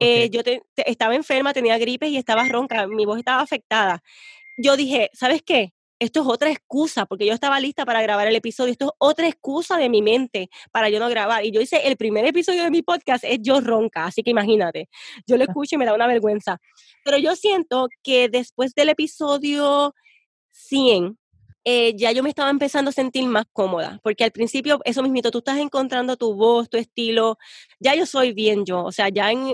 Eh, 0.00 0.30
yo 0.30 0.40
estaba 0.76 1.14
enferma, 1.14 1.52
tenía 1.52 1.76
gripe 1.78 2.08
y 2.08 2.16
estaba 2.16 2.44
ronca, 2.48 2.86
mi 2.86 3.04
voz 3.04 3.18
estaba 3.18 3.42
afectada. 3.42 4.02
Yo 4.56 4.76
dije, 4.76 5.10
¿sabes 5.12 5.42
qué? 5.42 5.72
Esto 5.98 6.20
es 6.20 6.26
otra 6.26 6.50
excusa, 6.50 7.06
porque 7.06 7.26
yo 7.26 7.34
estaba 7.34 7.58
lista 7.60 7.84
para 7.84 8.02
grabar 8.02 8.26
el 8.28 8.36
episodio, 8.36 8.72
esto 8.72 8.86
es 8.86 8.92
otra 8.98 9.28
excusa 9.28 9.76
de 9.76 9.88
mi 9.88 10.02
mente 10.02 10.48
para 10.70 10.88
yo 10.88 11.00
no 11.00 11.08
grabar. 11.08 11.44
Y 11.44 11.50
yo 11.50 11.60
hice 11.60 11.86
el 11.86 11.96
primer 11.96 12.24
episodio 12.24 12.62
de 12.62 12.70
mi 12.70 12.82
podcast, 12.82 13.24
es 13.24 13.38
yo 13.42 13.60
ronca, 13.60 14.06
así 14.06 14.22
que 14.22 14.30
imagínate, 14.30 14.88
yo 15.26 15.36
lo 15.36 15.44
escucho 15.44 15.74
y 15.74 15.78
me 15.78 15.86
da 15.86 15.94
una 15.94 16.06
vergüenza. 16.06 16.58
Pero 17.04 17.18
yo 17.18 17.34
siento 17.36 17.88
que 18.02 18.28
después 18.28 18.74
del 18.74 18.90
episodio 18.90 19.94
100, 20.50 21.17
eh, 21.70 21.94
ya 21.98 22.12
yo 22.12 22.22
me 22.22 22.30
estaba 22.30 22.48
empezando 22.48 22.88
a 22.88 22.92
sentir 22.92 23.26
más 23.26 23.44
cómoda, 23.52 24.00
porque 24.02 24.24
al 24.24 24.30
principio, 24.30 24.80
eso 24.86 25.02
mismo, 25.02 25.20
tú 25.30 25.38
estás 25.38 25.58
encontrando 25.58 26.16
tu 26.16 26.34
voz, 26.34 26.70
tu 26.70 26.78
estilo, 26.78 27.36
ya 27.78 27.94
yo 27.94 28.06
soy 28.06 28.32
bien 28.32 28.64
yo, 28.64 28.84
o 28.84 28.90
sea, 28.90 29.10
ya 29.10 29.30
en, 29.30 29.48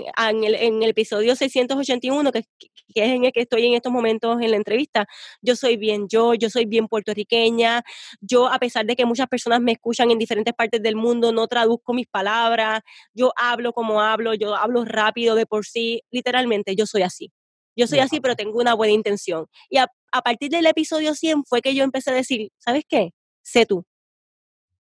el, 0.45 0.55
en 0.55 0.81
el, 0.81 0.91
episodio 0.91 1.35
681, 1.35 2.31
que, 2.31 2.43
que, 2.57 3.03
es 3.03 3.09
en 3.09 3.25
el 3.25 3.33
que 3.33 3.41
estoy 3.41 3.65
en 3.65 3.73
estos 3.73 3.91
momentos 3.91 4.41
en 4.41 4.49
la 4.51 4.55
entrevista, 4.55 5.05
yo 5.41 5.57
soy 5.57 5.75
bien 5.75 6.07
yo, 6.07 6.33
yo 6.35 6.49
soy 6.49 6.63
bien 6.63 6.87
puertorriqueña, 6.87 7.83
yo 8.21 8.47
a 8.47 8.59
pesar 8.59 8.85
de 8.85 8.95
que 8.95 9.05
muchas 9.05 9.27
personas 9.27 9.59
me 9.59 9.73
escuchan 9.73 10.09
en 10.09 10.17
diferentes 10.17 10.53
partes 10.53 10.81
del 10.81 10.95
mundo, 10.95 11.33
no 11.33 11.47
traduzco 11.47 11.93
mis 11.93 12.07
palabras, 12.07 12.79
yo 13.13 13.33
hablo 13.35 13.73
como 13.73 13.99
hablo, 13.99 14.33
yo 14.35 14.55
hablo 14.55 14.85
rápido 14.85 15.35
de 15.35 15.45
por 15.45 15.65
sí, 15.65 16.01
literalmente 16.11 16.77
yo 16.77 16.85
soy 16.85 17.01
así. 17.01 17.33
Yo 17.77 17.87
soy 17.87 17.99
así, 17.99 18.21
pero 18.21 18.35
tengo 18.35 18.59
una 18.59 18.73
buena 18.73 18.93
intención. 18.93 19.47
Y 19.69 19.79
a, 19.79 19.87
a 20.15 20.21
partir 20.21 20.49
del 20.49 20.65
episodio 20.65 21.13
100 21.13 21.43
fue 21.43 21.61
que 21.61 21.75
yo 21.75 21.83
empecé 21.83 22.11
a 22.11 22.13
decir, 22.13 22.49
¿sabes 22.57 22.83
qué? 22.87 23.11
Sé 23.43 23.65
tú. 23.65 23.83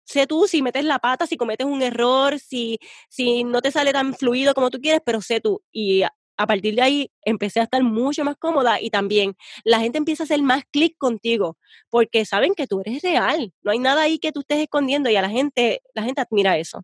Sé 0.05 0.25
tú 0.25 0.47
si 0.47 0.63
metes 0.63 0.83
la 0.83 0.97
pata, 0.97 1.27
si 1.27 1.37
cometes 1.37 1.67
un 1.67 1.83
error, 1.83 2.39
si, 2.39 2.79
si 3.09 3.43
no 3.43 3.61
te 3.61 3.69
sale 3.69 3.93
tan 3.93 4.15
fluido 4.15 4.55
como 4.55 4.71
tú 4.71 4.79
quieres, 4.81 5.01
pero 5.05 5.21
sé 5.21 5.39
tú. 5.39 5.61
Y 5.71 6.01
a, 6.01 6.11
partir 6.47 6.73
de 6.73 6.81
ahí 6.81 7.11
empecé 7.21 7.59
a 7.59 7.63
estar 7.63 7.83
mucho 7.83 8.23
más 8.23 8.37
cómoda 8.37 8.81
y 8.81 8.89
también 8.89 9.35
la 9.63 9.79
gente 9.79 9.99
empieza 9.99 10.23
a 10.23 10.25
hacer 10.25 10.41
más 10.41 10.63
clic 10.71 10.97
contigo 10.97 11.57
porque 11.91 12.25
saben 12.25 12.55
que 12.55 12.65
tú 12.65 12.81
eres 12.81 13.03
real. 13.03 13.53
No 13.61 13.69
hay 13.69 13.77
nada 13.77 14.01
ahí 14.01 14.17
que 14.17 14.31
tú 14.31 14.39
estés 14.39 14.61
escondiendo 14.61 15.11
y 15.11 15.15
a 15.15 15.21
la 15.21 15.29
gente, 15.29 15.83
la 15.93 16.01
gente 16.01 16.21
admira 16.21 16.57
eso. 16.57 16.81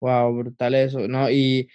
Wow, 0.00 0.32
brutal 0.32 0.76
eso, 0.76 1.08
¿no? 1.08 1.28
Y 1.28 1.68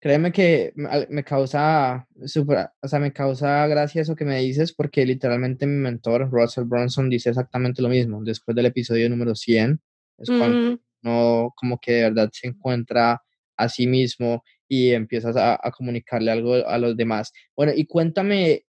Créeme 0.00 0.32
que 0.32 0.72
me 0.74 1.24
causa 1.24 2.08
super, 2.24 2.70
o 2.80 2.88
sea, 2.88 2.98
me 2.98 3.12
causa 3.12 3.66
gracia 3.66 4.00
eso 4.00 4.16
que 4.16 4.24
me 4.24 4.38
dices 4.38 4.72
porque 4.72 5.04
literalmente 5.04 5.66
mi 5.66 5.76
mentor 5.76 6.30
Russell 6.30 6.64
Bronson 6.64 7.10
dice 7.10 7.28
exactamente 7.28 7.82
lo 7.82 7.90
mismo. 7.90 8.22
Después 8.24 8.54
del 8.56 8.66
episodio 8.66 9.10
número 9.10 9.34
100 9.34 9.78
es 10.16 10.28
cuando 10.30 10.72
mm. 10.72 10.80
no 11.02 11.52
como 11.54 11.78
que 11.78 11.92
de 11.92 12.02
verdad 12.04 12.30
se 12.32 12.48
encuentra 12.48 13.22
a 13.58 13.68
sí 13.68 13.86
mismo 13.86 14.42
y 14.66 14.92
empiezas 14.92 15.36
a, 15.36 15.58
comunicarle 15.76 16.30
algo 16.30 16.54
a 16.54 16.78
los 16.78 16.96
demás. 16.96 17.32
Bueno, 17.54 17.72
y 17.74 17.86
cuéntame, 17.86 18.64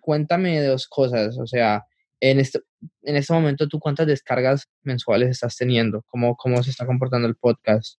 cuéntame 0.00 0.60
dos 0.62 0.86
cosas, 0.86 1.38
o 1.38 1.46
sea, 1.46 1.84
en 2.20 2.40
este, 2.40 2.60
en 3.02 3.16
este 3.16 3.32
momento 3.32 3.68
tú 3.68 3.78
cuántas 3.78 4.06
descargas 4.06 4.68
mensuales 4.82 5.30
estás 5.30 5.56
teniendo, 5.56 6.04
cómo, 6.08 6.36
cómo 6.36 6.62
se 6.62 6.70
está 6.70 6.84
comportando 6.84 7.26
el 7.26 7.36
podcast. 7.36 7.98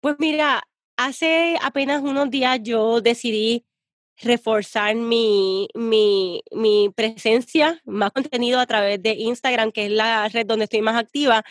Pues 0.00 0.16
mira, 0.18 0.62
hace 0.98 1.56
apenas 1.62 2.02
unos 2.02 2.28
días 2.28 2.60
yo 2.62 3.00
decidí 3.00 3.64
reforzar 4.20 4.96
mi, 4.96 5.68
mi, 5.74 6.42
mi, 6.50 6.90
presencia, 6.94 7.80
más 7.84 8.10
contenido 8.10 8.58
a 8.58 8.66
través 8.66 9.00
de 9.00 9.12
Instagram, 9.12 9.70
que 9.70 9.86
es 9.86 9.92
la 9.92 10.28
red 10.28 10.44
donde 10.44 10.64
estoy 10.64 10.82
más 10.82 10.96
activa. 10.96 11.44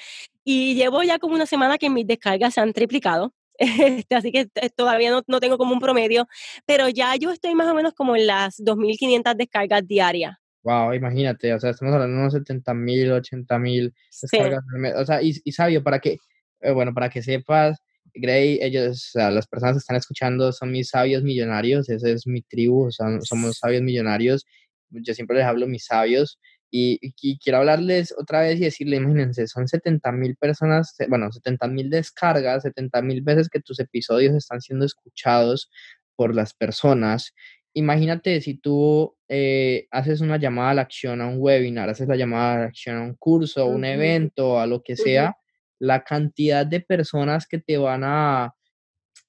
Y 0.44 0.76
llevo 0.76 1.02
ya 1.02 1.18
como 1.18 1.36
una 1.36 1.46
semana 1.46 1.78
que 1.78 1.90
mis 1.90 2.06
descargas 2.06 2.54
se 2.54 2.62
han 2.62 2.74
triplicado. 2.74 3.34
Este, 3.60 4.14
así 4.14 4.32
que 4.32 4.48
todavía 4.76 5.10
no, 5.10 5.24
no, 5.26 5.40
tengo 5.40 5.58
como 5.58 5.74
un 5.74 5.80
promedio, 5.80 6.28
pero 6.68 6.90
ya 6.90 7.16
yo 7.16 7.32
estoy 7.32 7.56
más 7.56 7.68
o 7.68 7.74
menos 7.74 7.94
como 7.96 8.16
en 8.16 8.28
las 8.28 8.60
2.500 8.60 9.36
descargas 9.36 9.88
diarias. 9.88 10.36
Wow, 10.62 10.94
imagínate, 10.94 11.52
o 11.56 11.60
sea, 11.60 11.72
estamos 11.72 11.96
hablando 11.96 12.18
de 12.18 12.22
unos 12.22 12.36
70.000, 12.36 13.10
80.000 13.10 13.94
descargas. 14.22 14.64
O 14.98 15.06
sea, 15.06 15.24
y, 15.24 15.34
y 15.44 15.52
sabio, 15.54 15.82
para 15.82 15.98
que, 15.98 16.18
eh, 16.62 16.72
bueno, 16.72 16.94
para 16.94 17.10
que 17.10 17.24
sepas, 17.24 17.82
Gray, 18.20 18.60
ellos, 18.62 19.08
o 19.10 19.12
sea, 19.20 19.32
las 19.32 19.48
personas 19.48 19.76
que 19.76 19.80
están 19.80 19.96
escuchando 19.98 20.52
son 20.52 20.72
mis 20.72 20.90
sabios 20.90 21.24
millonarios, 21.24 21.90
esa 21.90 22.10
es 22.10 22.28
mi 22.28 22.42
tribu, 22.42 22.90
somos 22.92 23.58
sabios 23.58 23.82
millonarios. 23.82 24.46
Yo 24.90 25.14
siempre 25.14 25.38
les 25.38 25.46
hablo 25.46 25.68
mis 25.68 25.86
sabios 25.86 26.40
y, 26.70 27.14
quiero 27.40 27.60
hablarles 27.60 28.14
otra 28.18 28.42
vez 28.42 28.60
y 28.60 28.66
decirle, 28.66 28.98
imagínense, 28.98 29.48
son 29.48 29.68
70 29.68 30.12
mil 30.12 30.36
personas, 30.36 30.96
bueno, 31.10 31.32
70 31.32 31.68
mil 31.68 31.90
descargas, 31.90 32.64
70 32.64 33.02
mil 33.02 33.22
veces 33.22 33.50
que 33.50 33.62
tus 33.62 33.80
episodios 33.80 34.36
están 34.36 34.62
siendo 34.62 34.86
escuchados 34.86 35.70
por 36.16 36.36
las 36.36 36.54
personas. 36.54 37.34
Imagínate 37.74 38.42
si 38.42 38.56
tú 38.56 39.16
eh, 39.30 39.88
haces 39.92 40.22
una 40.22 40.38
llamada 40.38 40.72
a 40.72 40.74
la 40.76 40.82
acción 40.82 41.22
a 41.22 41.28
un 41.28 41.38
webinar, 41.40 41.90
haces 41.90 42.08
la 42.08 42.16
llamada 42.16 42.56
a 42.56 42.60
la 42.60 42.66
acción 42.66 42.98
a 42.98 43.04
un 43.04 43.16
curso, 43.16 43.62
a 43.62 43.66
un 43.66 43.86
evento, 43.86 44.60
a 44.60 44.68
lo 44.68 44.82
que 44.82 44.96
sea 44.96 45.36
la 45.80 46.04
cantidad 46.04 46.66
de 46.66 46.82
personas 46.82 47.48
que 47.48 47.60
te 47.60 47.78
van 47.78 48.04
a, 48.04 48.54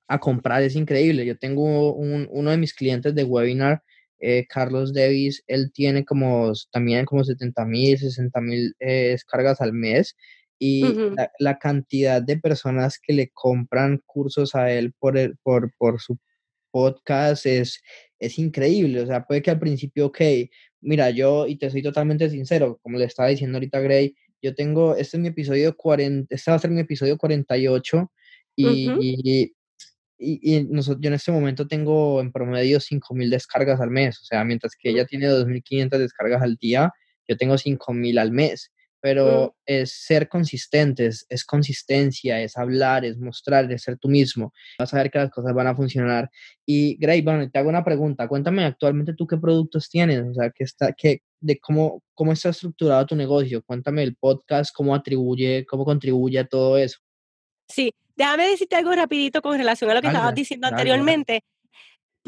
a 0.09 0.19
comprar 0.19 0.63
es 0.63 0.75
increíble. 0.77 1.27
Yo 1.27 1.39
tengo 1.39 1.95
uno 1.95 2.51
de 2.51 2.57
mis 2.57 2.75
clientes 2.75 3.15
de 3.15 3.25
webinar, 3.25 3.83
eh, 4.21 4.47
Carlos 4.49 4.93
Davis, 4.93 5.45
él 5.47 5.71
tiene 5.73 6.05
como 6.05 6.53
también 6.73 7.05
como 7.05 7.23
70 7.23 7.65
mil, 7.67 7.99
60 7.99 8.41
mil 8.41 8.75
eh, 8.81 9.11
descargas 9.11 9.61
al 9.61 9.73
mes 9.73 10.17
y 10.59 10.83
la, 11.39 11.59
cantidad 11.59 12.21
de 12.21 12.37
personas 12.37 12.99
que 12.99 13.13
le 13.13 13.31
compran 13.33 14.03
cursos 14.05 14.57
a 14.57 14.73
él 14.73 14.93
por, 14.99 15.17
el, 15.17 15.37
por, 15.45 15.73
por 15.79 16.01
su 16.01 16.19
podcast 16.73 17.47
es, 17.47 17.81
es 18.19 18.39
increíble. 18.39 19.03
O 19.03 19.07
sea, 19.07 19.25
puede 19.25 19.41
que 19.41 19.53
al 19.53 19.61
principio, 19.61 20.07
ok, 20.07 20.21
mira, 20.81 21.11
yo, 21.11 21.47
y 21.47 21.57
te 21.57 21.71
soy 21.71 21.83
totalmente 21.83 22.29
sincero, 22.29 22.81
como 22.83 22.99
le 22.99 23.05
estaba 23.05 23.29
diciendo 23.29 23.57
ahorita 23.59 23.79
Gray, 23.81 24.17
yo 24.43 24.55
tengo, 24.55 24.95
este 24.97 25.17
es 25.17 25.21
mi 25.21 25.29
episodio 25.29 25.77
40, 25.77 26.35
este 26.35 26.51
va 26.51 26.57
a 26.57 26.61
ser 26.61 26.71
mi 26.71 26.81
episodio 26.81 27.17
48 27.17 28.11
y, 28.57 28.91
y, 29.01 29.53
y, 30.19 30.65
nosotros, 30.65 31.01
yo 31.01 31.09
en 31.09 31.15
este 31.15 31.33
momento 31.33 31.67
tengo 31.69 32.21
en 32.21 32.33
promedio 32.33 32.79
5.000 32.79 33.31
descargas 33.31 33.81
al 33.81 33.91
mes, 33.91 34.21
o 34.21 34.25
sea, 34.25 34.45
mientras 34.45 34.73
que 34.79 34.91
ella 34.91 35.07
tiene 35.07 35.29
2.500 35.29 35.99
descargas 35.99 36.43
al 36.43 36.57
día, 36.57 36.93
yo 37.29 37.37
tengo 37.37 37.55
5.000 37.57 38.19
al 38.19 38.33
mes, 38.33 38.73
pero 39.01 39.57
es 39.65 39.93
ser 39.93 40.29
consistentes, 40.29 41.27
es 41.29 41.45
consistencia, 41.45 42.41
es 42.41 42.57
hablar, 42.57 43.05
es 43.05 43.19
mostrar, 43.19 43.71
es 43.71 43.83
ser 43.83 43.99
tú 43.99 44.09
mismo. 44.09 44.53
Vas 44.79 44.93
a 44.95 44.99
ver 44.99 45.11
que 45.11 45.19
las 45.19 45.31
cosas 45.31 45.55
van 45.55 45.67
a 45.67 45.77
funcionar. 45.77 46.31
Y 46.67 46.97
Gray, 46.99 47.23
bueno, 47.23 47.49
te 47.51 47.59
hago 47.59 47.69
una 47.69 47.85
pregunta. 47.85 48.29
Cuéntame 48.29 48.65
actualmente 48.65 49.15
tú 49.15 49.27
qué 49.27 49.37
productos 49.37 49.89
tienes, 49.89 50.23
o 50.23 50.35
sea, 50.35 50.51
qué 50.51 50.65
está, 50.65 50.93
qué, 50.93 51.23
de 51.41 51.59
cómo, 51.59 52.03
cómo 52.15 52.33
está 52.33 52.51
estructurado 52.51 53.07
tu 53.07 53.17
negocio. 53.17 53.63
Cuéntame 53.63 54.03
el 54.03 54.17
podcast, 54.17 54.75
cómo 54.75 54.95
atribuye, 54.95 55.65
cómo 55.67 55.85
contribuye 55.85 56.39
a 56.39 56.47
todo 56.47 56.79
eso. 56.79 56.99
Sí, 57.69 57.93
déjame 58.17 58.49
decirte 58.49 58.77
algo 58.77 58.93
rapidito 58.95 59.43
con 59.43 59.57
relación 59.57 59.91
a 59.91 59.95
lo 59.95 60.01
que 60.01 60.09
estabas 60.09 60.35
diciendo 60.35 60.67
anteriormente 60.67 61.43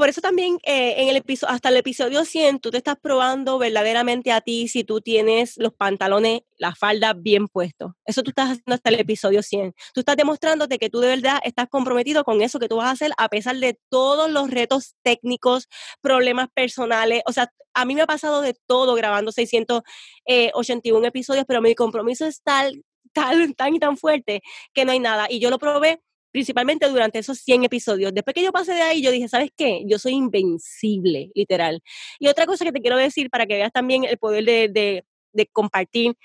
por 0.01 0.09
eso 0.09 0.23
también 0.23 0.59
eh, 0.63 0.95
en 1.03 1.09
el 1.09 1.17
episodio, 1.17 1.53
hasta 1.53 1.69
el 1.69 1.77
episodio 1.77 2.25
100, 2.25 2.61
tú 2.61 2.71
te 2.71 2.79
estás 2.79 2.97
probando 2.99 3.59
verdaderamente 3.59 4.33
a 4.33 4.41
ti 4.41 4.67
si 4.67 4.83
tú 4.83 5.03
tienes 5.03 5.59
los 5.59 5.75
pantalones, 5.75 6.41
la 6.57 6.75
falda 6.75 7.13
bien 7.13 7.49
puestos. 7.49 7.93
Eso 8.07 8.23
tú 8.23 8.31
estás 8.31 8.53
haciendo 8.53 8.73
hasta 8.77 8.89
el 8.89 8.99
episodio 8.99 9.43
100. 9.43 9.75
Tú 9.93 10.01
estás 10.01 10.17
demostrándote 10.17 10.79
que 10.79 10.89
tú 10.89 11.01
de 11.01 11.09
verdad 11.09 11.39
estás 11.45 11.69
comprometido 11.69 12.25
con 12.25 12.41
eso 12.41 12.59
que 12.59 12.67
tú 12.67 12.77
vas 12.77 12.87
a 12.87 12.93
hacer 12.93 13.13
a 13.19 13.29
pesar 13.29 13.57
de 13.57 13.79
todos 13.91 14.31
los 14.31 14.51
retos 14.51 14.95
técnicos, 15.03 15.69
problemas 16.01 16.49
personales. 16.55 17.21
O 17.27 17.33
sea, 17.35 17.53
a 17.75 17.85
mí 17.85 17.95
me 17.95 18.01
ha 18.01 18.07
pasado 18.07 18.41
de 18.41 18.55
todo 18.67 18.95
grabando 18.95 19.33
681 19.33 21.07
episodios, 21.09 21.45
pero 21.47 21.61
mi 21.61 21.75
compromiso 21.75 22.25
es 22.25 22.41
tal, 22.43 22.85
tal, 23.13 23.55
tan 23.55 23.75
y 23.75 23.79
tan 23.79 23.99
fuerte 23.99 24.41
que 24.73 24.87
no 24.87 24.93
hay 24.93 24.99
nada. 24.99 25.27
Y 25.29 25.41
yo 25.41 25.51
lo 25.51 25.59
probé 25.59 26.01
principalmente 26.31 26.89
durante 26.89 27.19
esos 27.19 27.39
100 27.39 27.65
episodios. 27.65 28.13
Después 28.15 28.35
que 28.35 28.43
yo 28.43 28.53
pasé 28.53 28.73
de 28.75 28.83
ahí, 28.83 29.03
yo 29.03 29.11
dije, 29.11 29.29
¿sabes 29.29 29.51
qué? 29.57 29.83
Yo 29.87 29.99
soy 29.99 30.13
invencible, 30.13 31.31
literal. 31.35 31.83
Y 32.19 32.29
otra 32.29 32.47
cosa 32.47 32.65
que 32.65 32.73
te 32.73 32.81
quiero 32.81 32.97
decir 32.97 33.31
para 33.31 33.47
que 33.47 33.55
veas 33.55 33.73
también 33.73 34.05
el 34.05 34.19
poder 34.19 34.45
de, 34.45 35.05
de, 35.33 35.47
compartir. 35.53 36.17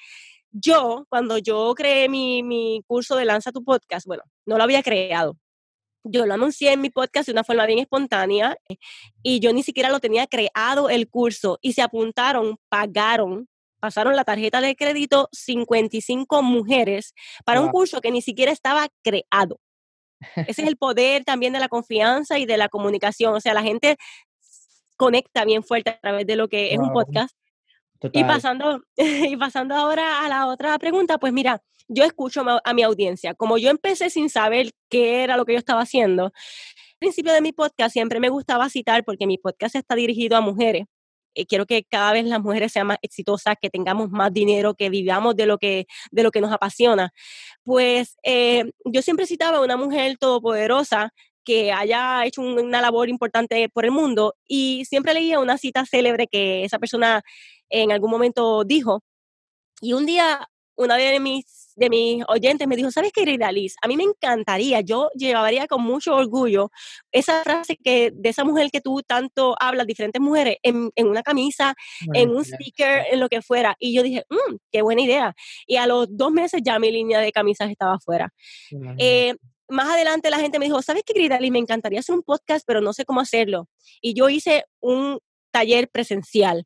Yo, 0.51 1.05
cuando 1.09 1.37
yo 1.37 1.73
creé 1.75 2.09
mi, 2.09 2.43
mi 2.43 2.81
curso 2.87 3.15
de 3.15 3.25
Lanza 3.25 3.51
tu 3.51 3.63
Podcast, 3.63 4.05
bueno, 4.07 4.23
no 4.45 4.57
lo 4.57 4.63
había 4.63 4.83
creado. 4.83 5.37
Yo 6.03 6.25
lo 6.25 6.35
anuncié 6.35 6.71
en 6.73 6.81
mi 6.81 6.91
podcast 6.91 7.25
de 7.25 7.31
una 7.31 7.43
forma 7.43 7.65
bien 7.65 7.79
espontánea 7.79 8.55
y 9.23 9.39
yo 9.39 9.51
ni 9.53 9.63
siquiera 9.63 9.89
lo 9.89 9.99
tenía 9.99 10.27
creado 10.27 10.89
el 10.89 11.09
curso 11.09 11.57
y 11.61 11.73
se 11.73 11.81
apuntaron, 11.81 12.57
pagaron 12.69 13.47
pasaron 13.85 14.15
la 14.15 14.23
tarjeta 14.23 14.61
de 14.61 14.75
crédito 14.75 15.29
55 15.31 16.41
mujeres 16.41 17.13
para 17.45 17.61
un 17.61 17.69
curso 17.69 18.01
que 18.01 18.09
ni 18.09 18.23
siquiera 18.23 18.51
estaba 18.51 18.87
creado. 19.03 19.59
Ese 20.35 20.61
es 20.61 20.67
el 20.67 20.77
poder 20.77 21.23
también 21.23 21.53
de 21.53 21.59
la 21.59 21.67
confianza 21.67 22.39
y 22.39 22.45
de 22.45 22.57
la 22.57 22.69
comunicación. 22.69 23.35
O 23.35 23.41
sea, 23.41 23.53
la 23.53 23.63
gente 23.63 23.97
conecta 24.97 25.45
bien 25.45 25.63
fuerte 25.63 25.91
a 25.91 25.99
través 25.99 26.25
de 26.25 26.35
lo 26.35 26.47
que 26.47 26.73
es 26.73 26.79
un 26.79 26.91
podcast. 26.91 27.35
Y 28.11 28.23
pasando, 28.23 28.81
y 28.97 29.35
pasando 29.37 29.75
ahora 29.75 30.25
a 30.25 30.29
la 30.29 30.47
otra 30.47 30.77
pregunta, 30.77 31.17
pues 31.17 31.33
mira, 31.33 31.61
yo 31.87 32.03
escucho 32.03 32.43
a 32.63 32.73
mi 32.73 32.83
audiencia. 32.83 33.33
Como 33.33 33.57
yo 33.57 33.69
empecé 33.69 34.09
sin 34.09 34.29
saber 34.29 34.71
qué 34.89 35.23
era 35.23 35.37
lo 35.37 35.45
que 35.45 35.53
yo 35.53 35.59
estaba 35.59 35.81
haciendo, 35.81 36.25
al 36.25 36.99
principio 36.99 37.33
de 37.33 37.41
mi 37.41 37.51
podcast 37.51 37.93
siempre 37.93 38.19
me 38.19 38.29
gustaba 38.29 38.69
citar 38.69 39.03
porque 39.03 39.27
mi 39.27 39.37
podcast 39.37 39.75
está 39.75 39.95
dirigido 39.95 40.37
a 40.37 40.41
mujeres. 40.41 40.85
Eh, 41.35 41.45
quiero 41.45 41.65
que 41.65 41.83
cada 41.83 42.13
vez 42.13 42.25
las 42.25 42.41
mujeres 42.41 42.71
sean 42.71 42.87
más 42.87 42.97
exitosas, 43.01 43.55
que 43.61 43.69
tengamos 43.69 44.09
más 44.09 44.33
dinero, 44.33 44.73
que 44.73 44.89
vivamos 44.89 45.35
de 45.35 45.45
lo 45.45 45.57
que, 45.57 45.85
de 46.11 46.23
lo 46.23 46.31
que 46.31 46.41
nos 46.41 46.51
apasiona. 46.51 47.11
Pues 47.63 48.17
eh, 48.23 48.71
yo 48.85 49.01
siempre 49.01 49.27
citaba 49.27 49.57
a 49.57 49.61
una 49.61 49.77
mujer 49.77 50.17
todopoderosa 50.17 51.13
que 51.43 51.71
haya 51.71 52.25
hecho 52.25 52.41
una 52.41 52.81
labor 52.81 53.09
importante 53.09 53.69
por 53.69 53.85
el 53.85 53.91
mundo 53.91 54.35
y 54.47 54.85
siempre 54.85 55.13
leía 55.13 55.39
una 55.39 55.57
cita 55.57 55.85
célebre 55.85 56.27
que 56.27 56.63
esa 56.65 56.79
persona 56.79 57.21
en 57.69 57.91
algún 57.91 58.11
momento 58.11 58.63
dijo. 58.63 59.03
Y 59.81 59.93
un 59.93 60.05
día 60.05 60.49
una 60.75 60.97
de 60.97 61.19
mis 61.19 61.64
de 61.75 61.89
mis 61.89 62.23
oyentes 62.27 62.67
me 62.67 62.75
dijo, 62.75 62.91
¿sabes 62.91 63.11
qué, 63.13 63.25
Liz? 63.25 63.75
A 63.81 63.87
mí 63.87 63.97
me 63.97 64.03
encantaría, 64.03 64.81
yo 64.81 65.09
llevaría 65.15 65.67
con 65.67 65.83
mucho 65.83 66.15
orgullo 66.15 66.71
esa 67.11 67.43
frase 67.43 67.77
que 67.77 68.11
de 68.13 68.29
esa 68.29 68.43
mujer 68.43 68.69
que 68.71 68.81
tú 68.81 69.01
tanto 69.05 69.55
hablas, 69.59 69.87
diferentes 69.87 70.21
mujeres, 70.21 70.57
en, 70.63 70.91
en 70.95 71.07
una 71.07 71.21
camisa, 71.21 71.75
en 72.13 72.29
un 72.29 72.45
sticker, 72.45 73.05
en 73.11 73.19
lo 73.19 73.29
que 73.29 73.41
fuera. 73.41 73.75
Y 73.79 73.93
yo 73.93 74.03
dije, 74.03 74.23
mmm, 74.29 74.55
qué 74.71 74.81
buena 74.81 75.01
idea. 75.01 75.35
Y 75.65 75.75
a 75.75 75.87
los 75.87 76.07
dos 76.09 76.31
meses 76.31 76.61
ya 76.63 76.79
mi 76.79 76.91
línea 76.91 77.19
de 77.19 77.31
camisas 77.31 77.69
estaba 77.69 77.95
afuera. 77.95 78.33
Eh, 78.97 79.35
más 79.67 79.89
adelante 79.89 80.29
la 80.29 80.39
gente 80.39 80.59
me 80.59 80.65
dijo, 80.65 80.81
¿sabes 80.81 81.03
qué, 81.05 81.13
Liz? 81.19 81.51
Me 81.51 81.59
encantaría 81.59 81.99
hacer 81.99 82.15
un 82.15 82.23
podcast, 82.23 82.63
pero 82.65 82.81
no 82.81 82.93
sé 82.93 83.05
cómo 83.05 83.19
hacerlo. 83.19 83.67
Y 84.01 84.13
yo 84.13 84.29
hice 84.29 84.65
un 84.79 85.19
taller 85.55 85.87
presencial. 85.87 86.65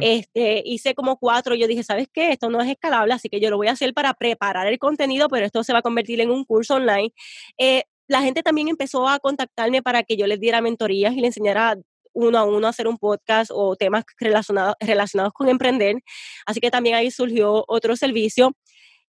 este, 0.00 0.60
hice 0.64 0.94
como 0.94 1.18
cuatro, 1.18 1.54
yo 1.54 1.68
dije, 1.68 1.84
¿sabes 1.84 2.08
qué? 2.12 2.32
Esto 2.32 2.50
no 2.50 2.60
es 2.60 2.68
escalable, 2.68 3.14
así 3.14 3.28
que 3.28 3.38
yo 3.38 3.48
lo 3.48 3.56
voy 3.56 3.68
a 3.68 3.72
hacer 3.72 3.94
para 3.94 4.12
preparar 4.14 4.66
el 4.66 4.78
contenido, 4.80 5.28
pero 5.28 5.46
esto 5.46 5.62
se 5.62 5.72
va 5.72 5.78
a 5.78 5.82
convertir 5.82 6.20
en 6.20 6.32
un 6.32 6.44
curso 6.44 6.74
online. 6.74 7.12
Eh, 7.58 7.84
la 8.08 8.22
gente 8.22 8.42
también 8.42 8.66
empezó 8.68 9.08
a 9.08 9.20
contactarme 9.20 9.82
para 9.82 10.02
que 10.02 10.16
yo 10.16 10.26
les 10.26 10.40
diera 10.40 10.60
mentorías 10.60 11.12
y 11.14 11.20
les 11.20 11.28
enseñara 11.28 11.76
uno 12.12 12.38
a 12.38 12.44
uno 12.44 12.66
a 12.66 12.70
hacer 12.70 12.88
un 12.88 12.98
podcast 12.98 13.50
o 13.54 13.76
temas 13.76 14.04
relacionados, 14.18 14.74
relacionados 14.80 15.32
con 15.32 15.48
emprender. 15.48 15.96
Así 16.44 16.60
que 16.60 16.70
también 16.70 16.96
ahí 16.96 17.10
surgió 17.10 17.64
otro 17.68 17.96
servicio 17.96 18.52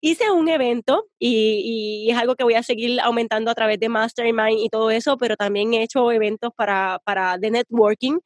hice 0.05 0.29
un 0.29 0.47
evento 0.50 1.07
y, 1.17 2.07
es 2.12 2.17
algo 2.17 2.35
que 2.35 2.43
voy 2.43 2.53
a 2.53 2.62
seguir 2.62 3.00
aumentando 3.01 3.50
a 3.50 3.55
través 3.55 3.79
de 3.79 3.89
Mastermind 3.89 4.59
y 4.59 4.69
todo 4.69 4.91
eso, 4.91 5.17
pero 5.17 5.35
también 5.35 5.74
he 5.74 5.81
hecho 5.81 6.12
eventos 6.12 6.51
para, 6.55 7.00
para 7.03 7.39
de 7.39 7.50
networking. 7.50 8.19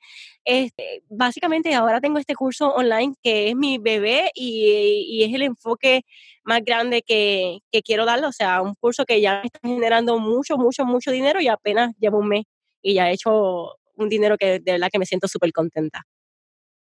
Este, 0.44 1.04
básicamente 1.10 1.74
ahora 1.74 2.02
tengo 2.02 2.20
este 2.20 2.36
curso 2.36 2.74
online 2.74 3.14
que 3.24 3.50
es 3.50 3.56
mi 3.56 3.78
bebé 3.78 4.30
y, 4.36 5.24
es 5.24 5.34
el 5.34 5.44
enfoque 5.44 6.02
más 6.44 6.62
grande 6.66 7.02
que, 7.02 7.60
que, 7.72 7.82
quiero 7.82 8.06
darle, 8.06 8.28
o 8.28 8.32
sea, 8.34 8.62
un 8.62 8.76
curso 8.76 9.06
que 9.06 9.22
ya 9.22 9.42
está 9.42 9.60
generando 9.64 10.20
mucho, 10.20 10.58
mucho, 10.58 10.84
mucho 10.84 11.12
dinero 11.12 11.40
y 11.40 11.48
apenas 11.48 11.94
llevo 11.98 12.18
un 12.18 12.28
mes 12.28 12.44
y 12.82 12.96
ya 12.96 13.10
he 13.10 13.14
hecho 13.14 13.76
un 13.96 14.10
dinero 14.10 14.38
que 14.38 14.60
de 14.60 14.72
verdad 14.74 14.90
que 14.92 15.00
me 15.00 15.06
siento 15.06 15.30
súper 15.30 15.54
contenta. 15.54 16.04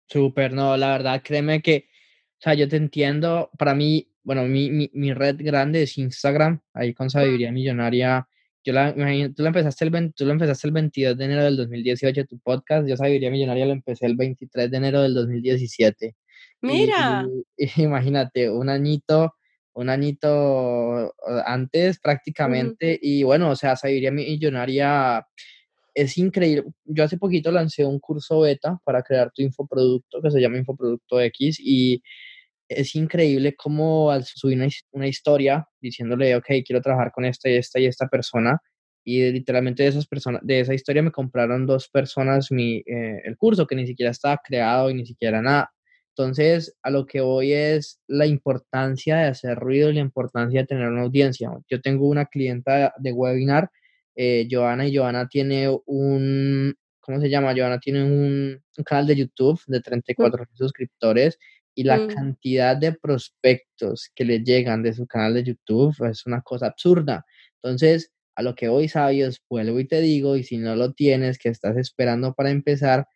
Súper, 0.08 0.52
no, 0.52 0.76
la 0.76 0.88
verdad, 0.88 1.22
créeme 1.22 1.62
que, 1.62 1.86
o 2.38 2.42
sea, 2.42 2.54
yo 2.54 2.68
te 2.68 2.76
entiendo, 2.76 3.50
para 3.56 3.74
mí 3.74 4.11
bueno, 4.24 4.44
mi, 4.44 4.70
mi, 4.70 4.90
mi, 4.92 5.12
red 5.12 5.36
grande 5.38 5.82
es 5.82 5.98
Instagram, 5.98 6.60
ahí 6.74 6.94
con 6.94 7.10
Sabiduría 7.10 7.52
Millonaria. 7.52 8.26
Yo 8.64 8.72
la, 8.72 8.90
imagino, 8.90 9.34
tú, 9.34 9.42
la 9.42 9.48
empezaste 9.48 9.84
el, 9.84 10.14
tú 10.14 10.24
lo 10.24 10.32
empezaste 10.32 10.68
el 10.68 10.72
22 10.72 11.18
de 11.18 11.24
enero 11.24 11.44
del 11.44 11.56
2018, 11.56 12.26
tu 12.26 12.38
podcast. 12.38 12.88
Yo 12.88 12.96
Sabiduría 12.96 13.30
Millonaria 13.30 13.66
lo 13.66 13.72
empecé 13.72 14.06
el 14.06 14.16
23 14.16 14.70
de 14.70 14.76
enero 14.76 15.02
del 15.02 15.14
2017. 15.14 16.14
Mira. 16.60 17.26
imagínate, 17.76 18.48
un 18.50 18.68
añito, 18.68 19.34
un 19.72 19.88
añito 19.88 21.12
antes 21.44 21.98
prácticamente. 21.98 22.98
Y 23.02 23.24
bueno, 23.24 23.50
o 23.50 23.56
sea, 23.56 23.74
Sabiduría 23.74 24.12
Millonaria 24.12 25.26
es 25.94 26.16
increíble. 26.18 26.64
Yo 26.84 27.04
hace 27.04 27.18
poquito 27.18 27.50
lancé 27.50 27.84
un 27.84 27.98
curso 27.98 28.40
beta 28.40 28.78
para 28.84 29.02
crear 29.02 29.30
tu 29.32 29.42
infoproducto 29.42 30.22
que 30.22 30.30
se 30.30 30.40
llama 30.40 30.58
Infoproducto 30.58 31.20
X 31.20 31.58
y 31.60 32.02
es 32.76 32.94
increíble 32.94 33.54
cómo 33.56 34.10
al 34.10 34.24
subir 34.24 34.58
una, 34.92 35.06
historia 35.08 35.66
diciéndole, 35.80 36.34
ok, 36.36 36.46
quiero 36.64 36.80
trabajar 36.82 37.12
con 37.12 37.24
esta 37.24 37.48
y 37.50 37.54
esta 37.56 37.80
y 37.80 37.86
esta 37.86 38.08
persona, 38.08 38.60
y 39.04 39.30
literalmente 39.32 39.82
de 39.82 39.88
esas 39.90 40.06
personas, 40.06 40.40
de 40.44 40.60
esa 40.60 40.74
historia 40.74 41.02
me 41.02 41.10
compraron 41.10 41.66
dos 41.66 41.88
personas 41.88 42.50
mi, 42.52 42.76
eh, 42.86 43.22
el 43.24 43.36
curso 43.36 43.66
que 43.66 43.76
ni 43.76 43.86
siquiera 43.86 44.10
estaba 44.12 44.40
creado 44.44 44.90
y 44.90 44.94
ni 44.94 45.06
siquiera 45.06 45.42
nada. 45.42 45.72
Entonces, 46.16 46.76
a 46.82 46.90
lo 46.90 47.06
que 47.06 47.20
voy 47.22 47.52
es 47.52 48.00
la 48.06 48.26
importancia 48.26 49.16
de 49.16 49.28
hacer 49.28 49.58
ruido 49.58 49.90
y 49.90 49.94
la 49.94 50.00
importancia 50.00 50.60
de 50.60 50.66
tener 50.66 50.88
una 50.88 51.02
audiencia. 51.02 51.50
Yo 51.70 51.80
tengo 51.80 52.06
una 52.06 52.26
clienta 52.26 52.92
de 52.98 53.12
webinar, 53.12 53.70
eh, 54.14 54.46
Joana, 54.50 54.86
y 54.86 54.96
Joana 54.96 55.26
tiene 55.28 55.68
un, 55.86 56.74
¿cómo 57.00 57.20
se 57.20 57.30
llama? 57.30 57.54
Joana 57.56 57.80
tiene 57.80 58.04
un, 58.04 58.62
un 58.76 58.84
canal 58.84 59.06
de 59.06 59.16
YouTube 59.16 59.60
de 59.66 59.80
34 59.80 60.44
suscriptores 60.54 61.38
y 61.74 61.84
la 61.84 61.98
mm. 61.98 62.08
cantidad 62.08 62.76
de 62.76 62.92
prospectos 62.92 64.10
que 64.14 64.24
le 64.24 64.40
llegan 64.40 64.82
de 64.82 64.92
su 64.92 65.06
canal 65.06 65.34
de 65.34 65.44
YouTube 65.44 65.94
es 66.08 66.26
una 66.26 66.42
cosa 66.42 66.66
absurda. 66.66 67.24
Entonces, 67.62 68.12
a 68.34 68.42
lo 68.42 68.54
que 68.54 68.68
hoy 68.68 68.88
sabios, 68.88 69.42
vuelvo 69.48 69.80
y 69.80 69.86
te 69.86 70.00
digo, 70.00 70.36
y 70.36 70.44
si 70.44 70.58
no 70.58 70.76
lo 70.76 70.92
tienes, 70.92 71.38
que 71.38 71.48
estás 71.48 71.76
esperando 71.76 72.34
para 72.34 72.50
empezar, 72.50 73.06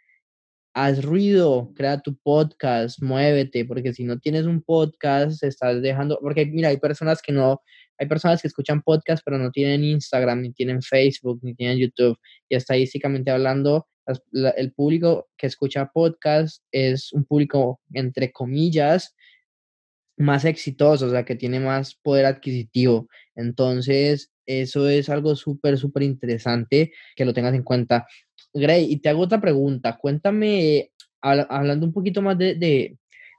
haz 0.75 1.03
ruido, 1.03 1.73
crea 1.75 2.01
tu 2.01 2.17
podcast, 2.19 3.03
muévete, 3.03 3.65
porque 3.65 3.95
si 3.95 4.05
no 4.05 4.19
tienes 4.19 4.45
un 4.45 4.63
podcast, 4.63 5.43
estás 5.43 5.81
dejando, 5.81 6.19
porque 6.21 6.47
mira, 6.47 6.69
hay 6.69 6.77
personas 6.77 7.23
que 7.23 7.33
no, 7.33 7.63
hay 7.99 8.07
personas 8.07 8.43
que 8.43 8.49
escuchan 8.49 8.83
podcast, 8.83 9.23
pero 9.25 9.39
no 9.39 9.51
tienen 9.51 9.85
Instagram, 9.85 10.43
ni 10.43 10.53
tienen 10.53 10.83
Facebook, 10.83 11.41
ni 11.43 11.55
tienen 11.55 11.79
YouTube, 11.79 12.19
y 12.49 12.57
estadísticamente 12.57 13.31
hablando, 13.31 13.87
el 14.33 14.73
público 14.73 15.29
que 15.37 15.47
escucha 15.47 15.91
podcast 15.93 16.63
es 16.71 17.13
un 17.13 17.25
público, 17.25 17.81
entre 17.93 18.31
comillas, 18.31 19.15
más 20.17 20.45
exitoso, 20.45 21.07
o 21.07 21.11
sea, 21.11 21.25
que 21.25 21.35
tiene 21.35 21.61
más 21.61 21.95
poder 21.97 22.27
adquisitivo. 22.27 23.09
Entonces, 23.35 24.31
eso 24.47 24.89
es 24.89 25.09
algo 25.09 25.35
súper, 25.37 25.77
súper 25.77 26.05
interesante 26.05 26.93
que 27.15 27.25
lo 27.25 27.35
tengas 27.35 27.55
en 27.55 27.63
cuenta. 27.63 28.07
Gray, 28.55 28.91
y 28.91 28.99
te 28.99 29.09
hago 29.09 29.23
otra 29.23 29.41
pregunta. 29.41 29.99
Cuéntame, 29.99 30.91
hablando 31.21 31.87
un 31.87 31.93
poquito 31.93 32.23
más 32.23 32.39
de, 32.39 32.55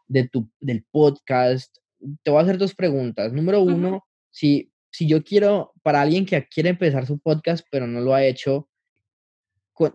de, 0.07 0.27
tu, 0.29 0.49
del 0.59 0.85
podcast, 0.91 1.75
te 2.23 2.29
voy 2.29 2.39
a 2.39 2.43
hacer 2.43 2.57
dos 2.57 2.75
preguntas. 2.75 3.33
Número 3.33 3.61
uno, 3.61 4.05
si, 4.37 4.71
si 4.91 5.07
yo 5.07 5.23
quiero, 5.23 5.73
para 5.81 6.01
alguien 6.01 6.23
que 6.23 6.47
quiere 6.47 6.69
empezar 6.69 7.07
su 7.07 7.17
podcast, 7.17 7.65
pero 7.71 7.87
no 7.87 8.01
lo 8.01 8.13
ha 8.13 8.23
hecho, 8.23 8.69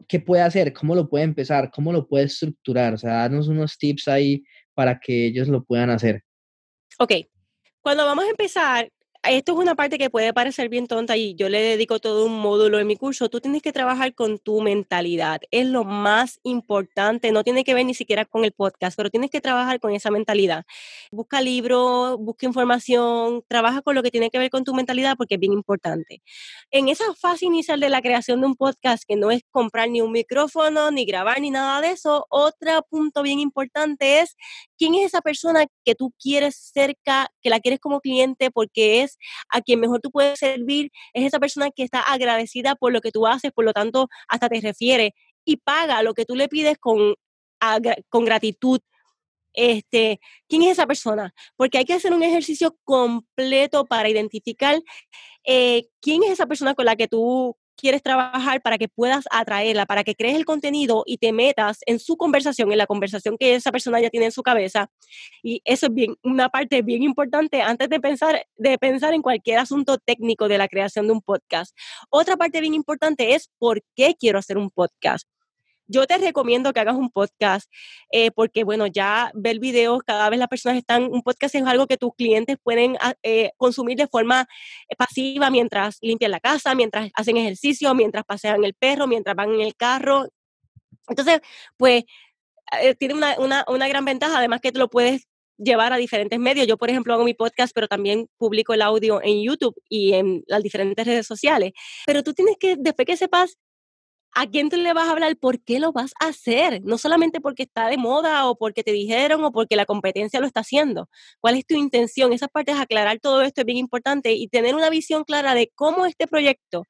qué 0.08 0.18
puede 0.18 0.42
hacer, 0.42 0.72
cómo 0.72 0.96
lo 0.96 1.08
puede 1.08 1.22
empezar, 1.22 1.70
cómo 1.70 1.92
lo 1.92 2.08
puede 2.08 2.24
estructurar, 2.24 2.94
o 2.94 2.98
sea, 2.98 3.12
darnos 3.12 3.46
unos 3.46 3.78
tips 3.78 4.08
ahí 4.08 4.42
para 4.74 4.98
que 4.98 5.26
ellos 5.26 5.46
lo 5.46 5.62
puedan 5.62 5.90
hacer. 5.90 6.24
Ok, 6.98 7.12
cuando 7.80 8.04
vamos 8.04 8.24
a 8.24 8.30
empezar, 8.30 8.90
esto 9.24 9.52
es 9.52 9.58
una 9.58 9.76
parte 9.76 9.98
que 9.98 10.10
puede 10.10 10.32
parecer 10.32 10.68
bien 10.68 10.88
tonta 10.88 11.16
y 11.16 11.34
yo 11.36 11.48
le 11.48 11.62
dedico 11.62 12.00
todo 12.00 12.26
un 12.26 12.40
módulo 12.40 12.80
en 12.80 12.86
mi 12.88 12.96
curso. 12.96 13.28
Tú 13.30 13.40
tienes 13.40 13.62
que 13.62 13.72
trabajar 13.72 14.14
con 14.14 14.38
tu 14.38 14.60
mentalidad. 14.60 15.40
Es 15.52 15.66
lo 15.66 15.84
más 15.84 16.40
importante. 16.42 17.30
No 17.30 17.44
tiene 17.44 17.62
que 17.62 17.72
ver 17.74 17.86
ni 17.86 17.94
siquiera 17.94 18.24
con 18.24 18.44
el 18.44 18.50
podcast, 18.52 18.96
pero 18.96 19.10
tienes 19.10 19.30
que 19.30 19.40
trabajar 19.40 19.78
con 19.78 19.92
esa 19.92 20.10
mentalidad. 20.10 20.64
Busca 21.12 21.40
libros, 21.40 22.18
busca 22.18 22.46
información, 22.46 23.44
trabaja 23.46 23.82
con 23.82 23.94
lo 23.94 24.02
que 24.02 24.10
tiene 24.10 24.30
que 24.30 24.38
ver 24.38 24.50
con 24.50 24.64
tu 24.64 24.74
mentalidad 24.74 25.16
porque 25.16 25.34
es 25.34 25.40
bien 25.40 25.52
importante. 25.52 26.22
En 26.72 26.88
esa 26.88 27.04
fase 27.14 27.46
inicial 27.46 27.78
de 27.78 27.90
la 27.90 28.02
creación 28.02 28.40
de 28.40 28.46
un 28.46 28.56
podcast, 28.56 29.04
que 29.06 29.14
no 29.16 29.30
es 29.30 29.42
comprar 29.52 29.88
ni 29.88 30.00
un 30.00 30.10
micrófono, 30.10 30.90
ni 30.90 31.04
grabar, 31.04 31.40
ni 31.40 31.50
nada 31.50 31.80
de 31.80 31.90
eso, 31.90 32.26
otro 32.28 32.86
punto 32.90 33.22
bien 33.22 33.38
importante 33.38 34.20
es 34.20 34.36
quién 34.82 34.96
es 34.96 35.06
esa 35.06 35.20
persona 35.20 35.66
que 35.84 35.94
tú 35.94 36.12
quieres 36.20 36.72
cerca, 36.74 37.28
que 37.40 37.50
la 37.50 37.60
quieres 37.60 37.78
como 37.78 38.00
cliente 38.00 38.50
porque 38.50 39.02
es 39.02 39.16
a 39.48 39.60
quien 39.60 39.78
mejor 39.78 40.00
tú 40.00 40.10
puedes 40.10 40.40
servir, 40.40 40.90
es 41.12 41.24
esa 41.24 41.38
persona 41.38 41.70
que 41.70 41.84
está 41.84 42.00
agradecida 42.00 42.74
por 42.74 42.92
lo 42.92 43.00
que 43.00 43.12
tú 43.12 43.28
haces, 43.28 43.52
por 43.52 43.64
lo 43.64 43.72
tanto, 43.72 44.08
hasta 44.26 44.48
te 44.48 44.60
refiere 44.60 45.14
y 45.44 45.58
paga 45.58 46.02
lo 46.02 46.14
que 46.14 46.24
tú 46.24 46.34
le 46.34 46.48
pides 46.48 46.78
con, 46.78 47.14
con 48.08 48.24
gratitud. 48.24 48.80
Este, 49.52 50.18
¿Quién 50.48 50.62
es 50.62 50.72
esa 50.72 50.86
persona? 50.88 51.32
Porque 51.54 51.78
hay 51.78 51.84
que 51.84 51.94
hacer 51.94 52.12
un 52.12 52.24
ejercicio 52.24 52.76
completo 52.82 53.84
para 53.84 54.08
identificar 54.08 54.82
eh, 55.44 55.84
quién 56.00 56.24
es 56.24 56.30
esa 56.30 56.46
persona 56.46 56.74
con 56.74 56.86
la 56.86 56.96
que 56.96 57.06
tú 57.06 57.56
quieres 57.76 58.02
trabajar 58.02 58.62
para 58.62 58.78
que 58.78 58.88
puedas 58.88 59.24
atraerla, 59.30 59.86
para 59.86 60.04
que 60.04 60.14
crees 60.14 60.36
el 60.36 60.44
contenido 60.44 61.02
y 61.06 61.18
te 61.18 61.32
metas 61.32 61.78
en 61.86 61.98
su 61.98 62.16
conversación, 62.16 62.72
en 62.72 62.78
la 62.78 62.86
conversación 62.86 63.36
que 63.38 63.54
esa 63.54 63.72
persona 63.72 64.00
ya 64.00 64.10
tiene 64.10 64.26
en 64.26 64.32
su 64.32 64.42
cabeza. 64.42 64.90
Y 65.42 65.62
eso 65.64 65.86
es 65.86 65.94
bien, 65.94 66.16
una 66.22 66.48
parte 66.48 66.82
bien 66.82 67.02
importante 67.02 67.62
antes 67.62 67.88
de 67.88 68.00
pensar, 68.00 68.46
de 68.56 68.78
pensar 68.78 69.14
en 69.14 69.22
cualquier 69.22 69.58
asunto 69.58 69.98
técnico 69.98 70.48
de 70.48 70.58
la 70.58 70.68
creación 70.68 71.06
de 71.06 71.12
un 71.12 71.22
podcast. 71.22 71.76
Otra 72.10 72.36
parte 72.36 72.60
bien 72.60 72.74
importante 72.74 73.34
es 73.34 73.50
por 73.58 73.82
qué 73.94 74.14
quiero 74.18 74.38
hacer 74.38 74.58
un 74.58 74.70
podcast 74.70 75.26
Yo 75.92 76.06
te 76.06 76.16
recomiendo 76.16 76.72
que 76.72 76.80
hagas 76.80 76.96
un 76.96 77.10
podcast 77.10 77.70
eh, 78.10 78.30
porque, 78.30 78.64
bueno, 78.64 78.86
ya 78.86 79.30
ver 79.34 79.58
videos, 79.58 80.02
cada 80.04 80.30
vez 80.30 80.38
las 80.38 80.48
personas 80.48 80.78
están, 80.78 81.04
un 81.04 81.20
podcast 81.22 81.54
es 81.54 81.66
algo 81.66 81.86
que 81.86 81.98
tus 81.98 82.14
clientes 82.14 82.56
pueden 82.62 82.96
ah, 83.00 83.14
eh, 83.22 83.50
consumir 83.58 83.98
de 83.98 84.06
forma 84.06 84.46
eh, 84.88 84.96
pasiva 84.96 85.50
mientras 85.50 85.98
limpian 86.00 86.30
la 86.30 86.40
casa, 86.40 86.74
mientras 86.74 87.10
hacen 87.14 87.36
ejercicio, 87.36 87.94
mientras 87.94 88.24
pasean 88.24 88.64
el 88.64 88.72
perro, 88.72 89.06
mientras 89.06 89.36
van 89.36 89.52
en 89.52 89.60
el 89.60 89.76
carro. 89.76 90.28
Entonces, 91.08 91.40
pues, 91.76 92.04
tiene 92.98 93.12
una, 93.12 93.36
una, 93.38 93.64
una 93.68 93.86
gran 93.86 94.06
ventaja, 94.06 94.38
además 94.38 94.60
que 94.62 94.72
te 94.72 94.78
lo 94.78 94.88
puedes 94.88 95.28
llevar 95.58 95.92
a 95.92 95.96
diferentes 95.96 96.38
medios. 96.38 96.66
Yo, 96.66 96.78
por 96.78 96.88
ejemplo, 96.88 97.12
hago 97.12 97.24
mi 97.24 97.34
podcast, 97.34 97.72
pero 97.74 97.86
también 97.86 98.28
publico 98.38 98.72
el 98.72 98.80
audio 98.80 99.20
en 99.22 99.42
YouTube 99.42 99.74
y 99.90 100.14
en 100.14 100.42
las 100.46 100.62
diferentes 100.62 101.06
redes 101.06 101.26
sociales. 101.26 101.72
Pero 102.06 102.22
tú 102.22 102.32
tienes 102.32 102.56
que, 102.58 102.76
después 102.78 103.04
que 103.04 103.16
sepas 103.18 103.58
a 104.34 104.46
quién 104.46 104.70
tú 104.70 104.76
le 104.76 104.92
vas 104.92 105.08
a 105.08 105.12
hablar, 105.12 105.36
por 105.36 105.62
qué 105.62 105.78
lo 105.78 105.92
vas 105.92 106.12
a 106.20 106.28
hacer. 106.28 106.82
No 106.84 106.98
solamente 106.98 107.40
porque 107.40 107.64
está 107.64 107.88
de 107.88 107.96
moda 107.96 108.46
o 108.48 108.56
porque 108.56 108.82
te 108.82 108.92
dijeron 108.92 109.44
o 109.44 109.52
porque 109.52 109.76
la 109.76 109.86
competencia 109.86 110.40
lo 110.40 110.46
está 110.46 110.60
haciendo. 110.60 111.08
¿Cuál 111.40 111.56
es 111.56 111.66
tu 111.66 111.74
intención? 111.74 112.32
Esa 112.32 112.48
parte 112.48 112.72
es 112.72 112.80
aclarar 112.80 113.20
todo 113.20 113.42
esto 113.42 113.60
es 113.62 113.66
bien 113.66 113.78
importante 113.78 114.32
y 114.32 114.48
tener 114.48 114.74
una 114.74 114.90
visión 114.90 115.24
clara 115.24 115.54
de 115.54 115.70
cómo 115.74 116.06
este 116.06 116.26
proyecto, 116.26 116.84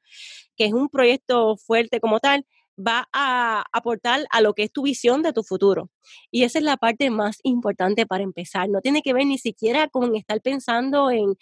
que 0.56 0.66
es 0.66 0.72
un 0.72 0.88
proyecto 0.88 1.56
fuerte 1.56 2.00
como 2.00 2.20
tal, 2.20 2.46
va 2.78 3.08
a 3.12 3.64
aportar 3.72 4.26
a 4.30 4.40
lo 4.40 4.54
que 4.54 4.64
es 4.64 4.72
tu 4.72 4.82
visión 4.82 5.22
de 5.22 5.32
tu 5.32 5.42
futuro. 5.42 5.90
Y 6.30 6.44
esa 6.44 6.58
es 6.58 6.64
la 6.64 6.76
parte 6.76 7.10
más 7.10 7.38
importante 7.42 8.06
para 8.06 8.24
empezar. 8.24 8.68
No 8.68 8.80
tiene 8.80 9.02
que 9.02 9.12
ver 9.12 9.26
ni 9.26 9.38
siquiera 9.38 9.88
con 9.88 10.16
estar 10.16 10.40
pensando 10.40 11.10
en 11.10 11.34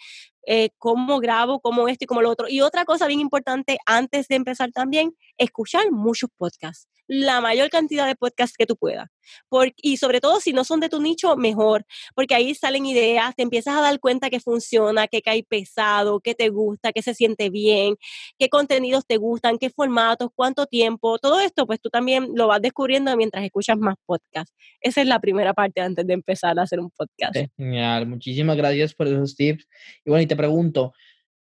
eh, 0.45 0.69
cómo 0.77 1.19
grabo, 1.19 1.59
cómo 1.59 1.87
esto 1.87 2.05
y 2.05 2.07
cómo 2.07 2.21
lo 2.21 2.29
otro. 2.29 2.47
Y 2.49 2.61
otra 2.61 2.85
cosa 2.85 3.07
bien 3.07 3.19
importante 3.19 3.77
antes 3.85 4.27
de 4.27 4.35
empezar 4.35 4.71
también, 4.71 5.15
escuchar 5.37 5.91
muchos 5.91 6.29
podcasts 6.37 6.87
la 7.11 7.41
mayor 7.41 7.69
cantidad 7.69 8.07
de 8.07 8.15
podcasts 8.15 8.55
que 8.57 8.65
tú 8.65 8.77
puedas. 8.77 9.09
y 9.77 9.97
sobre 9.97 10.19
todo 10.19 10.39
si 10.39 10.53
no 10.53 10.63
son 10.63 10.79
de 10.79 10.89
tu 10.89 11.01
nicho, 11.01 11.35
mejor, 11.35 11.85
porque 12.15 12.35
ahí 12.35 12.55
salen 12.55 12.85
ideas, 12.85 13.35
te 13.35 13.43
empiezas 13.43 13.75
a 13.75 13.81
dar 13.81 13.99
cuenta 13.99 14.29
que 14.29 14.39
funciona, 14.39 15.07
que 15.07 15.21
cae 15.21 15.43
pesado, 15.43 16.19
que 16.21 16.35
te 16.35 16.49
gusta, 16.49 16.91
que 16.91 17.01
se 17.01 17.13
siente 17.13 17.49
bien, 17.49 17.95
qué 18.39 18.49
contenidos 18.49 19.05
te 19.05 19.17
gustan, 19.17 19.57
qué 19.57 19.69
formatos, 19.69 20.29
cuánto 20.35 20.65
tiempo, 20.65 21.19
todo 21.19 21.39
esto, 21.39 21.67
pues 21.67 21.79
tú 21.81 21.89
también 21.89 22.29
lo 22.33 22.47
vas 22.47 22.61
descubriendo 22.61 23.15
mientras 23.17 23.43
escuchas 23.43 23.77
más 23.77 23.95
podcasts. 24.05 24.53
Esa 24.79 25.01
es 25.01 25.07
la 25.07 25.19
primera 25.19 25.53
parte 25.53 25.81
antes 25.81 26.07
de 26.07 26.13
empezar 26.13 26.57
a 26.59 26.63
hacer 26.63 26.79
un 26.79 26.91
podcast. 26.91 27.35
Genial, 27.57 28.07
muchísimas 28.07 28.55
gracias 28.55 28.93
por 28.93 29.07
esos 29.07 29.35
tips. 29.35 29.67
Y 30.05 30.09
bueno, 30.09 30.23
y 30.23 30.27
te 30.31 30.37
pregunto, 30.37 30.93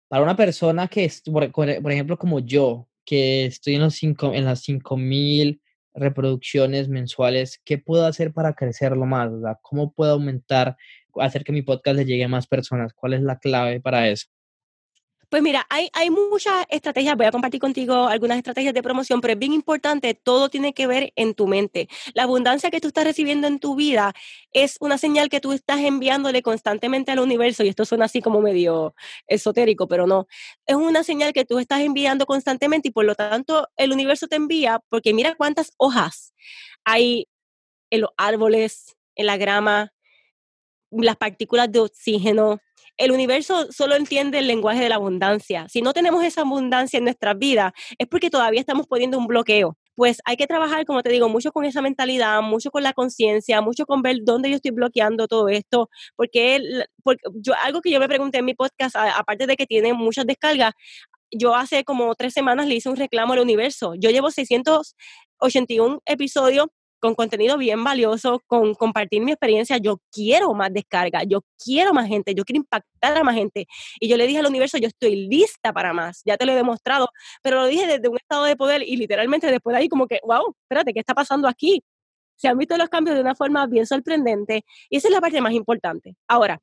para 0.09 0.25
una 0.25 0.35
persona 0.35 0.89
que, 0.89 1.05
es, 1.05 1.23
por, 1.23 1.53
por 1.53 1.93
ejemplo, 1.93 2.19
como 2.19 2.41
yo, 2.41 2.89
que 3.05 3.47
estoy 3.47 3.77
en, 3.77 3.83
los 3.83 3.95
cinco, 3.95 4.35
en 4.35 4.45
las 4.45 4.63
5000 4.63 5.63
reproducciones 5.95 6.89
mensuales, 6.89 7.61
¿qué 7.65 7.79
puedo 7.79 8.05
hacer 8.05 8.33
para 8.33 8.55
crecerlo 8.55 9.07
más? 9.07 9.31
¿Cómo 9.63 9.93
puedo 9.93 10.15
aumentar, 10.15 10.77
hacer 11.21 11.45
que 11.45 11.53
mi 11.53 11.63
podcast 11.63 11.99
le 11.99 12.05
llegue 12.05 12.25
a 12.25 12.29
más 12.29 12.49
personas? 12.49 12.93
¿Cuál 12.93 13.15
es 13.15 13.23
la 13.23 13.39
clave 13.39 13.81
para 13.81 14.09
eso? 14.09 14.27
Pues 15.31 15.45
mira, 15.45 15.65
hay, 15.71 16.11
muchas 16.11 16.67
estrategias, 16.71 17.17
voy 17.17 17.27
a 17.27 17.31
compartir 17.31 17.61
contigo 17.61 18.09
algunas 18.09 18.37
estrategias 18.37 18.75
de 18.75 18.83
promoción, 18.83 19.21
pero 19.21 19.35
es 19.35 19.39
bien 19.39 19.53
importante, 19.53 20.13
todo 20.15 20.49
tiene 20.49 20.75
que 20.75 20.89
ver 20.89 21.13
en 21.15 21.35
tu 21.35 21.47
mente. 21.47 21.89
La 22.15 22.25
abundancia 22.25 22.69
que 22.69 22.81
tú 22.81 22.89
estás 22.89 23.05
recibiendo 23.05 23.47
en 23.47 23.61
tu 23.61 23.77
vida 23.77 24.13
es 24.53 24.77
una 24.81 24.99
señal 24.99 25.29
que 25.29 25.41
tú 25.41 25.53
estás 25.53 25.79
enviándole 25.83 26.43
constantemente 26.43 27.13
al 27.13 27.21
universo, 27.21 27.63
y 27.63 27.69
esto 27.69 27.85
suena 27.85 28.07
así 28.07 28.21
como 28.21 28.41
medio 28.41 28.97
esotérico, 29.29 29.87
pero 29.87 30.05
no. 30.09 30.27
Es 30.67 30.75
una 30.75 31.05
señal 31.05 31.33
que 31.33 31.45
tú 31.45 31.61
estás 31.61 31.81
enviando 31.83 32.27
constantemente 32.27 32.89
y 32.89 32.91
por 32.91 33.05
lo 33.05 33.15
tanto 33.15 33.69
el 33.77 33.93
universo 33.93 34.27
te 34.27 34.35
envía, 34.35 34.81
porque 34.89 35.15
mira 35.15 35.37
cuántas 35.37 35.73
hojas 35.77 36.35
hay 36.85 37.29
en 37.91 38.01
los 38.01 38.11
árboles, 38.17 38.97
en 39.15 39.27
la 39.27 39.37
grama, 39.37 39.93
las 40.91 41.17
partículas 41.17 41.71
de 41.71 41.79
oxígeno, 41.79 42.59
el 43.01 43.13
universo 43.13 43.67
solo 43.73 43.97
entiende 43.97 44.39
el 44.39 44.47
lenguaje 44.47 44.81
de 44.83 44.91
la 44.91 44.97
abundancia. 44.97 45.67
Si 45.69 45.81
no 45.81 45.95
tenemos 45.95 46.23
esa 46.23 46.43
abundancia 46.43 46.99
en 46.99 47.05
nuestras 47.05 47.39
vidas, 47.39 47.73
es 47.99 48.07
porque 48.07 48.29
todavía 48.29 48.61
estamos 48.61 48.87
poniendo 48.87 49.17
un 49.19 49.27
bloqueo. 49.27 49.79
Pues 49.97 50.19
hay 50.27 50.37
que 50.37 50.47
trabajar, 50.47 50.85
como 50.85 51.03
te 51.03 51.11
digo, 51.11 51.29
mucho 51.29 51.51
con 51.51 51.65
esa 51.65 51.81
mentalidad, 51.81 52.43
mucho 52.43 52.71
con 52.71 52.83
la 52.83 52.93
conciencia, 52.93 53.63
mucho 53.63 53.87
con 53.87 54.03
ver 54.03 54.19
dónde 54.23 54.51
yo 54.51 54.57
estoy 54.57 54.73
bloqueando 54.73 55.29
todo 55.29 55.49
esto, 55.49 55.89
porque, 56.15 56.61
yo, 57.35 57.55
algo 57.65 57.81
que 57.81 57.91
yo 57.91 58.01
me 58.01 58.09
pregunté 58.09 58.39
en 58.39 58.45
mi 58.45 58.55
podcast, 58.55 58.97
aparte 58.97 59.47
de 59.47 59.57
que 59.57 59.67
tiene 59.67 59.95
muchas 59.95 60.27
descargas, 60.27 60.73
yo 61.31 61.55
hace 61.55 61.85
como 61.85 62.15
tres 62.15 62.35
semanas 62.35 62.67
le 62.67 62.75
hice 62.75 62.89
un 62.91 62.97
reclamo 62.97 63.33
al 63.33 63.41
universo. 63.41 63.95
Yo 63.99 64.11
llevo 64.11 64.31
681 64.31 66.01
episodios 66.05 66.67
con 67.01 67.15
contenido 67.15 67.59
bien 67.59 67.83
valioso, 67.83 68.43
con 68.47 68.75
compartir 68.75 69.23
mi 69.23 69.33
experiencia. 69.33 69.79
Yo 69.79 70.01
quiero 70.13 70.55
más 70.55 70.73
descarga, 70.73 71.25
yo 71.25 71.43
quiero 71.63 71.93
más 71.93 72.07
gente, 72.09 72.35
yo 72.35 72.45
quiero 72.45 72.59
impactar 72.59 73.17
a 73.19 73.25
más 73.25 73.35
gente. 73.35 73.67
Y 73.99 74.09
yo 74.09 74.17
le 74.17 74.27
dije 74.27 74.39
al 74.39 74.47
universo, 74.47 74.79
yo 74.79 74.89
estoy 74.89 75.17
lista 75.29 75.73
para 75.73 75.93
más, 75.93 76.23
ya 76.25 76.37
te 76.37 76.47
lo 76.47 76.53
he 76.53 76.57
demostrado, 76.57 77.09
pero 77.43 77.57
lo 77.57 77.67
dije 77.67 77.87
desde 77.87 78.09
un 78.09 78.17
estado 78.17 78.45
de 78.45 78.57
poder 78.57 78.83
y 78.83 78.97
literalmente 78.97 79.51
después 79.51 79.75
de 79.75 79.81
ahí 79.81 79.89
como 79.89 80.07
que, 80.07 80.21
wow, 80.25 80.55
espérate, 80.63 80.93
¿qué 80.93 81.01
está 81.01 81.15
pasando 81.15 81.49
aquí? 81.49 81.83
Se 82.37 82.49
han 82.49 82.59
visto 82.59 82.77
los 82.77 82.89
cambios 82.89 83.17
de 83.17 83.23
una 83.23 83.35
forma 83.35 83.67
bien 83.67 83.87
sorprendente 83.87 84.65
y 84.89 84.97
esa 84.99 85.09
es 85.09 85.15
la 85.15 85.21
parte 85.21 85.41
más 85.41 85.53
importante. 85.53 86.17
Ahora, 86.29 86.61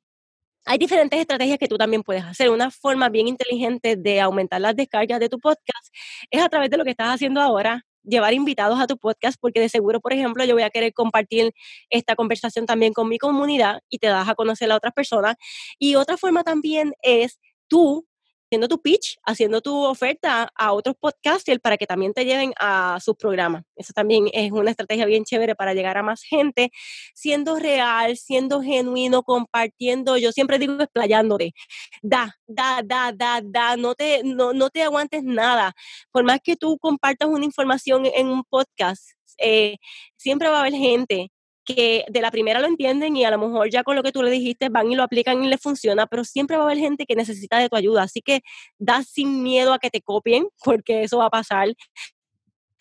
hay 0.66 0.78
diferentes 0.78 1.18
estrategias 1.18 1.58
que 1.58 1.68
tú 1.68 1.78
también 1.78 2.02
puedes 2.02 2.24
hacer. 2.24 2.50
Una 2.50 2.70
forma 2.70 3.08
bien 3.08 3.28
inteligente 3.28 3.96
de 3.96 4.20
aumentar 4.20 4.60
las 4.60 4.76
descargas 4.76 5.20
de 5.20 5.28
tu 5.28 5.38
podcast 5.38 5.94
es 6.30 6.42
a 6.42 6.48
través 6.48 6.70
de 6.70 6.76
lo 6.76 6.84
que 6.84 6.90
estás 6.90 7.14
haciendo 7.14 7.40
ahora, 7.40 7.86
llevar 8.08 8.34
invitados 8.34 8.80
a 8.80 8.86
tu 8.86 8.98
podcast, 8.98 9.38
porque 9.40 9.60
de 9.60 9.68
seguro, 9.68 10.00
por 10.00 10.12
ejemplo, 10.12 10.44
yo 10.44 10.54
voy 10.54 10.62
a 10.62 10.70
querer 10.70 10.92
compartir 10.92 11.52
esta 11.90 12.16
conversación 12.16 12.66
también 12.66 12.92
con 12.92 13.08
mi 13.08 13.18
comunidad 13.18 13.80
y 13.88 13.98
te 13.98 14.08
das 14.08 14.28
a 14.28 14.34
conocer 14.34 14.72
a 14.72 14.76
otras 14.76 14.92
personas. 14.94 15.36
Y 15.78 15.94
otra 15.96 16.16
forma 16.16 16.42
también 16.42 16.94
es 17.02 17.38
tú 17.68 18.07
haciendo 18.48 18.68
tu 18.68 18.80
pitch, 18.80 19.18
haciendo 19.24 19.60
tu 19.60 19.84
oferta 19.84 20.50
a 20.54 20.72
otros 20.72 20.96
podcasters 20.98 21.60
para 21.60 21.76
que 21.76 21.86
también 21.86 22.14
te 22.14 22.24
lleven 22.24 22.52
a 22.58 22.98
sus 22.98 23.14
programas. 23.14 23.62
Eso 23.76 23.92
también 23.92 24.28
es 24.32 24.50
una 24.52 24.70
estrategia 24.70 25.04
bien 25.04 25.24
chévere 25.24 25.54
para 25.54 25.74
llegar 25.74 25.98
a 25.98 26.02
más 26.02 26.22
gente, 26.22 26.70
siendo 27.14 27.58
real, 27.58 28.16
siendo 28.16 28.62
genuino, 28.62 29.22
compartiendo. 29.22 30.16
Yo 30.16 30.32
siempre 30.32 30.58
digo 30.58 30.80
explayándote. 30.80 31.52
Da, 32.00 32.34
da, 32.46 32.80
da, 32.82 33.12
da, 33.12 33.42
da. 33.44 33.76
No 33.76 33.94
te, 33.94 34.22
no, 34.24 34.54
no 34.54 34.70
te 34.70 34.82
aguantes 34.82 35.22
nada. 35.24 35.74
Por 36.10 36.24
más 36.24 36.40
que 36.42 36.56
tú 36.56 36.78
compartas 36.78 37.28
una 37.28 37.44
información 37.44 38.06
en 38.06 38.28
un 38.28 38.44
podcast, 38.44 39.10
eh, 39.36 39.76
siempre 40.16 40.48
va 40.48 40.58
a 40.58 40.60
haber 40.60 40.72
gente 40.72 41.30
que 41.68 42.04
de 42.08 42.20
la 42.22 42.30
primera 42.30 42.60
lo 42.60 42.66
entienden 42.66 43.16
y 43.16 43.24
a 43.24 43.30
lo 43.30 43.38
mejor 43.38 43.68
ya 43.70 43.82
con 43.82 43.94
lo 43.94 44.02
que 44.02 44.12
tú 44.12 44.22
le 44.22 44.30
dijiste 44.30 44.70
van 44.70 44.90
y 44.90 44.96
lo 44.96 45.02
aplican 45.02 45.42
y 45.42 45.48
les 45.48 45.60
funciona, 45.60 46.06
pero 46.06 46.24
siempre 46.24 46.56
va 46.56 46.62
a 46.62 46.66
haber 46.66 46.78
gente 46.78 47.04
que 47.04 47.14
necesita 47.14 47.58
de 47.58 47.68
tu 47.68 47.76
ayuda. 47.76 48.02
Así 48.02 48.22
que 48.22 48.40
da 48.78 49.02
sin 49.02 49.42
miedo 49.42 49.72
a 49.72 49.78
que 49.78 49.90
te 49.90 50.00
copien, 50.00 50.48
porque 50.64 51.02
eso 51.02 51.18
va 51.18 51.26
a 51.26 51.30
pasar. 51.30 51.68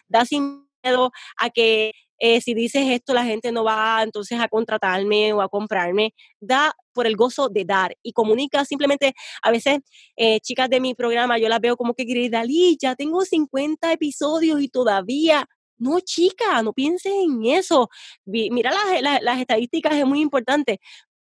Da 0.07 0.25
sin 0.25 0.67
miedo 0.83 1.11
a 1.37 1.49
que 1.49 1.91
eh, 2.19 2.41
si 2.41 2.53
dices 2.55 2.87
esto 2.89 3.13
la 3.13 3.25
gente 3.25 3.51
no 3.51 3.63
va 3.63 4.01
entonces 4.01 4.39
a 4.39 4.47
contratarme 4.47 5.33
o 5.33 5.41
a 5.41 5.49
comprarme. 5.49 6.13
Da 6.39 6.73
por 6.93 7.07
el 7.07 7.15
gozo 7.15 7.49
de 7.49 7.65
dar 7.65 7.95
y 8.01 8.13
comunica 8.13 8.65
simplemente, 8.65 9.13
a 9.43 9.51
veces 9.51 9.79
eh, 10.15 10.39
chicas 10.39 10.69
de 10.69 10.79
mi 10.79 10.95
programa 10.95 11.37
yo 11.37 11.49
las 11.49 11.59
veo 11.59 11.77
como 11.77 11.93
que 11.93 12.05
Gridalí, 12.05 12.77
ya 12.81 12.95
tengo 12.95 13.23
50 13.23 13.91
episodios 13.91 14.61
y 14.61 14.69
todavía 14.69 15.47
no, 15.77 15.99
chica, 15.99 16.61
no 16.61 16.73
pienses 16.73 17.13
en 17.13 17.45
eso. 17.45 17.89
Mira 18.25 18.71
las, 18.71 19.21
las, 19.21 19.39
estadísticas, 19.39 19.93
es 19.93 20.05
muy 20.05 20.21
importante 20.21 20.79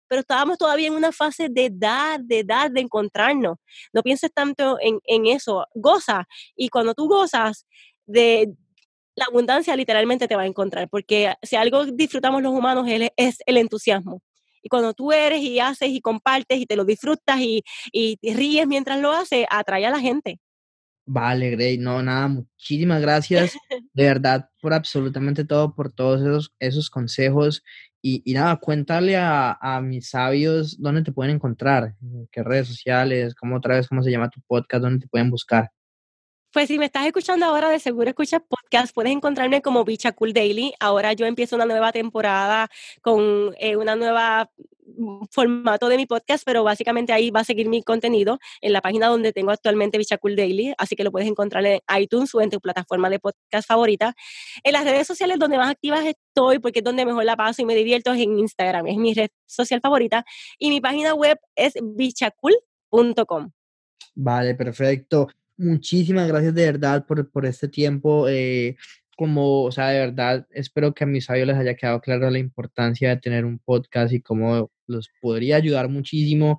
pero 0.08 0.20
estábamos 0.20 0.58
todavía 0.58 0.86
en 0.86 0.94
una 0.94 1.12
fase 1.12 1.48
de 1.48 1.70
dar, 1.72 2.20
de 2.20 2.44
dar, 2.44 2.70
de 2.70 2.80
encontrarnos. 2.80 3.58
No 3.92 4.02
pienses 4.02 4.32
tanto 4.32 4.78
en, 4.80 5.00
en, 5.04 5.26
eso, 5.26 5.66
goza. 5.74 6.28
Y 6.54 6.68
cuando 6.68 6.94
tú 6.94 7.08
gozas 7.08 7.66
de 8.06 8.54
la 9.16 9.24
abundancia, 9.26 9.74
literalmente 9.76 10.28
te 10.28 10.36
va 10.36 10.42
a 10.42 10.46
encontrar, 10.46 10.88
porque 10.88 11.34
si 11.42 11.56
algo 11.56 11.86
disfrutamos 11.86 12.42
los 12.42 12.52
humanos 12.52 12.86
es 13.16 13.38
el 13.46 13.56
entusiasmo. 13.56 14.22
Y 14.62 14.68
cuando 14.68 14.94
tú 14.94 15.12
eres 15.12 15.40
y 15.40 15.60
haces 15.60 15.90
y 15.90 16.00
compartes 16.00 16.58
y 16.58 16.66
te 16.66 16.76
lo 16.76 16.84
disfrutas 16.84 17.40
y, 17.40 17.62
y 17.92 18.18
ríes 18.34 18.66
mientras 18.66 19.00
lo 19.00 19.12
haces, 19.12 19.46
atrae 19.48 19.86
a 19.86 19.90
la 19.90 20.00
gente. 20.00 20.40
Vale, 21.08 21.50
Grey, 21.50 21.78
no, 21.78 22.02
nada, 22.02 22.26
muchísimas 22.26 23.00
gracias 23.00 23.56
de 23.94 24.04
verdad 24.04 24.50
por 24.60 24.74
absolutamente 24.74 25.44
todo, 25.44 25.72
por 25.72 25.92
todos 25.92 26.20
esos, 26.20 26.54
esos 26.58 26.90
consejos. 26.90 27.62
Y, 28.02 28.22
y 28.24 28.34
nada, 28.34 28.56
cuéntale 28.56 29.16
a, 29.16 29.56
a, 29.60 29.80
mis 29.80 30.10
sabios 30.10 30.80
dónde 30.80 31.02
te 31.02 31.12
pueden 31.12 31.36
encontrar, 31.36 31.94
qué 32.32 32.42
redes 32.42 32.68
sociales, 32.68 33.34
cómo 33.34 33.56
otra 33.56 33.76
vez, 33.76 33.88
cómo 33.88 34.02
se 34.02 34.10
llama 34.10 34.30
tu 34.30 34.40
podcast, 34.46 34.82
dónde 34.82 35.04
te 35.04 35.08
pueden 35.08 35.30
buscar. 35.30 35.70
Pues 36.52 36.68
si 36.68 36.78
me 36.78 36.86
estás 36.86 37.06
escuchando 37.06 37.46
ahora, 37.46 37.68
de 37.68 37.78
seguro 37.78 38.08
escuchas 38.08 38.40
podcast, 38.48 38.94
puedes 38.94 39.12
encontrarme 39.12 39.62
como 39.62 39.84
Bicha 39.84 40.12
Cool 40.12 40.32
Daily. 40.32 40.72
Ahora 40.80 41.12
yo 41.12 41.26
empiezo 41.26 41.54
una 41.54 41.66
nueva 41.66 41.92
temporada 41.92 42.68
con 43.02 43.54
eh, 43.58 43.76
una 43.76 43.94
nueva 43.94 44.50
formato 45.30 45.88
de 45.88 45.96
mi 45.96 46.06
podcast, 46.06 46.44
pero 46.44 46.64
básicamente 46.64 47.12
ahí 47.12 47.30
va 47.30 47.40
a 47.40 47.44
seguir 47.44 47.68
mi 47.68 47.82
contenido 47.82 48.38
en 48.60 48.72
la 48.72 48.80
página 48.80 49.08
donde 49.08 49.32
tengo 49.32 49.50
actualmente 49.50 49.98
Bichacul 49.98 50.36
Daily, 50.36 50.74
así 50.78 50.96
que 50.96 51.04
lo 51.04 51.12
puedes 51.12 51.28
encontrar 51.28 51.64
en 51.66 51.80
iTunes 51.98 52.34
o 52.34 52.40
en 52.40 52.50
tu 52.50 52.60
plataforma 52.60 53.10
de 53.10 53.18
podcast 53.18 53.68
favorita. 53.68 54.14
En 54.62 54.72
las 54.72 54.84
redes 54.84 55.06
sociales 55.06 55.38
donde 55.38 55.58
más 55.58 55.70
activas 55.70 56.04
estoy, 56.04 56.58
porque 56.58 56.80
es 56.80 56.84
donde 56.84 57.04
mejor 57.04 57.24
la 57.24 57.36
paso 57.36 57.62
y 57.62 57.64
me 57.64 57.74
divierto, 57.74 58.12
es 58.12 58.20
en 58.20 58.38
Instagram, 58.38 58.86
es 58.86 58.96
mi 58.96 59.14
red 59.14 59.30
social 59.46 59.80
favorita, 59.80 60.24
y 60.58 60.70
mi 60.70 60.80
página 60.80 61.14
web 61.14 61.38
es 61.54 61.74
bichacul.com. 61.82 63.50
Vale, 64.14 64.54
perfecto. 64.54 65.28
Muchísimas 65.58 66.28
gracias 66.28 66.54
de 66.54 66.66
verdad 66.66 67.06
por, 67.06 67.30
por 67.30 67.46
este 67.46 67.68
tiempo. 67.68 68.28
Eh, 68.28 68.76
como, 69.16 69.64
o 69.64 69.72
sea, 69.72 69.88
de 69.88 69.98
verdad, 70.00 70.46
espero 70.50 70.92
que 70.94 71.04
a 71.04 71.06
mis 71.06 71.24
sabios 71.24 71.46
les 71.46 71.56
haya 71.56 71.74
quedado 71.74 72.00
claro 72.00 72.30
la 72.30 72.38
importancia 72.38 73.08
de 73.08 73.16
tener 73.16 73.44
un 73.44 73.58
podcast 73.58 74.12
y 74.12 74.20
cómo 74.20 74.70
los 74.86 75.10
podría 75.20 75.56
ayudar 75.56 75.88
muchísimo. 75.88 76.58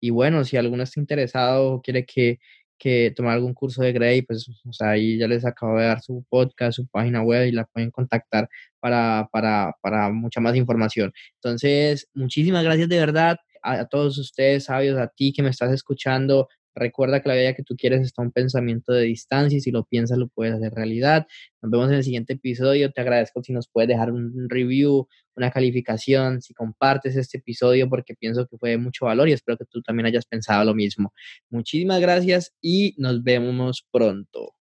Y 0.00 0.10
bueno, 0.10 0.44
si 0.44 0.56
alguno 0.56 0.82
está 0.82 1.00
interesado 1.00 1.74
o 1.74 1.82
quiere 1.82 2.04
que, 2.04 2.38
que 2.78 3.12
tomar 3.16 3.34
algún 3.34 3.54
curso 3.54 3.82
de 3.82 3.92
Grey, 3.92 4.22
pues 4.22 4.46
ahí 4.80 5.18
ya 5.18 5.28
les 5.28 5.44
acabo 5.44 5.78
de 5.78 5.86
dar 5.86 6.02
su 6.02 6.24
podcast, 6.28 6.76
su 6.76 6.86
página 6.86 7.22
web 7.22 7.46
y 7.46 7.52
la 7.52 7.64
pueden 7.64 7.90
contactar 7.90 8.48
para, 8.80 9.28
para, 9.32 9.74
para 9.80 10.10
mucha 10.10 10.40
más 10.40 10.56
información. 10.56 11.12
Entonces, 11.36 12.08
muchísimas 12.14 12.64
gracias 12.64 12.88
de 12.88 12.98
verdad 12.98 13.36
a, 13.62 13.80
a 13.80 13.86
todos 13.86 14.18
ustedes, 14.18 14.64
sabios, 14.64 14.98
a 14.98 15.08
ti 15.08 15.32
que 15.32 15.42
me 15.42 15.50
estás 15.50 15.72
escuchando. 15.72 16.48
Recuerda 16.76 17.22
que 17.22 17.28
la 17.30 17.34
vida 17.34 17.54
que 17.54 17.62
tú 17.62 17.74
quieres 17.74 18.02
está 18.02 18.20
un 18.20 18.32
pensamiento 18.32 18.92
de 18.92 19.04
distancia 19.04 19.56
y 19.56 19.60
si 19.62 19.70
lo 19.70 19.84
piensas 19.84 20.18
lo 20.18 20.28
puedes 20.28 20.54
hacer 20.54 20.74
realidad. 20.74 21.26
Nos 21.62 21.70
vemos 21.70 21.88
en 21.88 21.94
el 21.94 22.04
siguiente 22.04 22.34
episodio. 22.34 22.92
Te 22.92 23.00
agradezco 23.00 23.42
si 23.42 23.54
nos 23.54 23.66
puedes 23.66 23.88
dejar 23.88 24.12
un 24.12 24.46
review, 24.50 25.08
una 25.36 25.50
calificación, 25.50 26.42
si 26.42 26.52
compartes 26.52 27.16
este 27.16 27.38
episodio 27.38 27.88
porque 27.88 28.14
pienso 28.14 28.46
que 28.46 28.58
fue 28.58 28.70
de 28.70 28.78
mucho 28.78 29.06
valor 29.06 29.26
y 29.28 29.32
espero 29.32 29.56
que 29.56 29.64
tú 29.64 29.80
también 29.80 30.06
hayas 30.06 30.26
pensado 30.26 30.64
lo 30.66 30.74
mismo. 30.74 31.14
Muchísimas 31.48 32.00
gracias 32.00 32.54
y 32.60 32.94
nos 32.98 33.22
vemos 33.24 33.86
pronto. 33.90 34.54